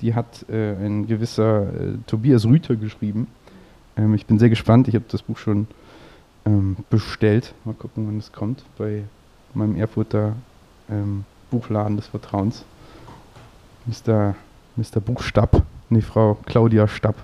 die 0.00 0.14
hat 0.14 0.46
äh, 0.48 0.74
ein 0.74 1.06
gewisser 1.06 1.62
äh, 1.62 1.96
Tobias 2.06 2.44
Rüther 2.44 2.76
geschrieben. 2.76 3.26
Ähm, 3.96 4.14
ich 4.14 4.26
bin 4.26 4.38
sehr 4.38 4.48
gespannt. 4.48 4.88
Ich 4.88 4.94
habe 4.94 5.04
das 5.08 5.22
Buch 5.22 5.38
schon 5.38 5.66
ähm, 6.46 6.76
bestellt. 6.90 7.54
Mal 7.64 7.74
gucken, 7.74 8.06
wann 8.06 8.18
es 8.18 8.32
kommt. 8.32 8.64
Bei 8.78 9.02
meinem 9.54 9.76
Erfurter 9.76 10.34
ähm, 10.88 11.24
Buchladen 11.50 11.96
des 11.96 12.06
Vertrauens. 12.06 12.64
Mr. 13.88 14.34
Mr. 14.76 15.00
Buchstab. 15.00 15.62
Nee, 15.88 16.02
Frau 16.02 16.36
Claudia 16.46 16.86
Stab. 16.86 17.16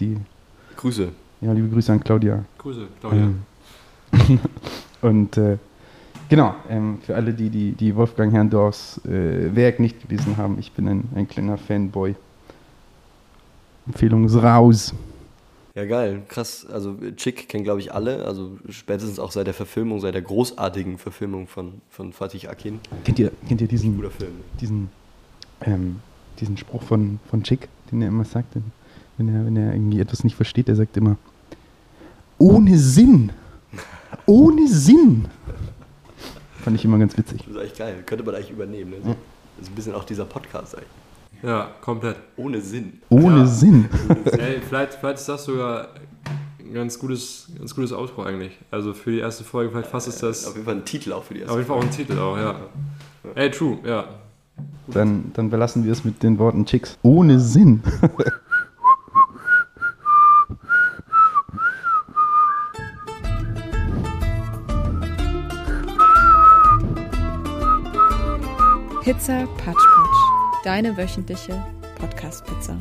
Die, 0.00 0.16
Grüße. 0.76 1.08
ja, 1.40 1.52
liebe 1.52 1.68
Grüße 1.68 1.92
an 1.92 2.00
Claudia. 2.02 2.44
Grüße, 2.58 2.88
Claudia. 3.00 3.30
Ähm, 4.12 4.40
und 5.02 5.36
äh, 5.36 5.58
genau, 6.28 6.54
ähm, 6.68 6.98
für 7.02 7.14
alle, 7.14 7.32
die, 7.32 7.50
die, 7.50 7.72
die 7.72 7.94
Wolfgang 7.94 8.32
Herrndorfs 8.32 9.00
äh, 9.04 9.54
Werk 9.54 9.78
nicht 9.78 10.08
gelesen 10.08 10.36
haben, 10.36 10.58
ich 10.58 10.72
bin 10.72 10.88
ein, 10.88 11.04
ein 11.14 11.28
kleiner 11.28 11.58
Fanboy. 11.58 12.14
Empfehlung 13.86 14.24
ist 14.24 14.36
raus. 14.36 14.94
Ja, 15.76 15.84
geil, 15.84 16.22
krass. 16.26 16.66
Also 16.72 16.96
Chick 17.16 17.50
kennen, 17.50 17.62
glaube 17.62 17.80
ich, 17.80 17.92
alle. 17.92 18.24
Also 18.24 18.58
spätestens 18.70 19.18
auch 19.18 19.30
seit 19.30 19.46
der 19.46 19.54
Verfilmung, 19.54 20.00
seit 20.00 20.14
der 20.14 20.22
großartigen 20.22 20.96
Verfilmung 20.96 21.46
von, 21.46 21.82
von 21.90 22.14
Fatih 22.14 22.48
Akin. 22.48 22.80
Kennt 23.04 23.18
ihr, 23.18 23.30
kennt 23.46 23.60
ihr 23.60 23.68
diesen, 23.68 24.02
diesen, 24.58 24.88
ähm, 25.62 26.00
diesen 26.40 26.56
Spruch 26.56 26.82
von, 26.82 27.18
von 27.30 27.42
Chick, 27.42 27.68
den 27.90 28.02
er 28.02 28.08
immer 28.08 28.24
sagt, 28.24 28.54
wenn- 28.54 28.72
wenn 29.18 29.34
er, 29.34 29.46
wenn 29.46 29.56
er 29.56 29.72
irgendwie 29.72 29.98
etwas 30.00 30.24
nicht 30.24 30.36
versteht? 30.36 30.68
Er 30.68 30.76
sagt 30.76 30.96
immer, 30.98 31.16
ohne 32.38 32.76
Sinn. 32.78 33.32
Ohne 34.26 34.68
Sinn. 34.68 35.26
Fand 36.62 36.76
ich 36.76 36.84
immer 36.84 36.98
ganz 36.98 37.16
witzig. 37.16 37.38
Das 37.46 37.48
ist 37.48 37.56
eigentlich 37.58 37.78
geil. 37.78 38.02
Könnte 38.04 38.24
man 38.24 38.34
eigentlich 38.34 38.50
übernehmen. 38.50 38.90
Ne? 38.90 38.96
Ja. 39.04 39.14
Das 39.56 39.66
ist 39.66 39.72
ein 39.72 39.74
bisschen 39.74 39.94
auch 39.94 40.04
dieser 40.04 40.24
Podcast 40.26 40.74
eigentlich. 40.76 40.88
Ja, 41.42 41.70
komplett. 41.80 42.16
Ohne 42.36 42.60
Sinn. 42.60 43.00
Ohne 43.08 43.38
Ja. 43.40 43.46
Sinn. 43.46 43.88
Ey, 44.38 44.60
vielleicht, 44.60 44.94
vielleicht 44.94 45.18
ist 45.18 45.28
das 45.28 45.44
sogar 45.44 45.88
ein 46.58 46.74
ganz 46.74 46.98
gutes, 46.98 47.48
ganz 47.58 47.74
gutes 47.74 47.92
Outro 47.92 48.22
eigentlich. 48.24 48.52
Also 48.70 48.92
für 48.94 49.12
die 49.12 49.18
erste 49.20 49.44
Folge, 49.44 49.70
vielleicht 49.70 49.90
fast 49.90 50.08
ist 50.08 50.22
das 50.22 50.46
Auf 50.46 50.54
jeden 50.54 50.64
Fall 50.66 50.74
ein 50.76 50.84
Titel 50.84 51.12
auch 51.12 51.24
für 51.24 51.34
die 51.34 51.40
erste 51.40 51.52
auf 51.52 51.58
jeden 51.58 51.68
Fall 51.68 51.78
auch 51.78 51.82
ein 51.84 51.90
Titel 51.90 52.18
auch, 52.18 52.36
ja. 52.36 52.60
Ey, 53.34 53.50
true, 53.50 53.78
ja. 53.84 54.06
Dann, 54.88 55.32
dann 55.34 55.50
belassen 55.50 55.84
wir 55.84 55.92
es 55.92 56.04
mit 56.04 56.22
den 56.22 56.38
Worten 56.38 56.64
Chicks. 56.64 56.96
Ohne 57.02 57.40
Sinn. 57.40 57.82
Pizza 69.02 69.46
Patch 69.58 69.84
Patch, 69.94 70.64
deine 70.64 70.96
wöchentliche 70.96 71.62
Podcast-Pizza. 72.00 72.76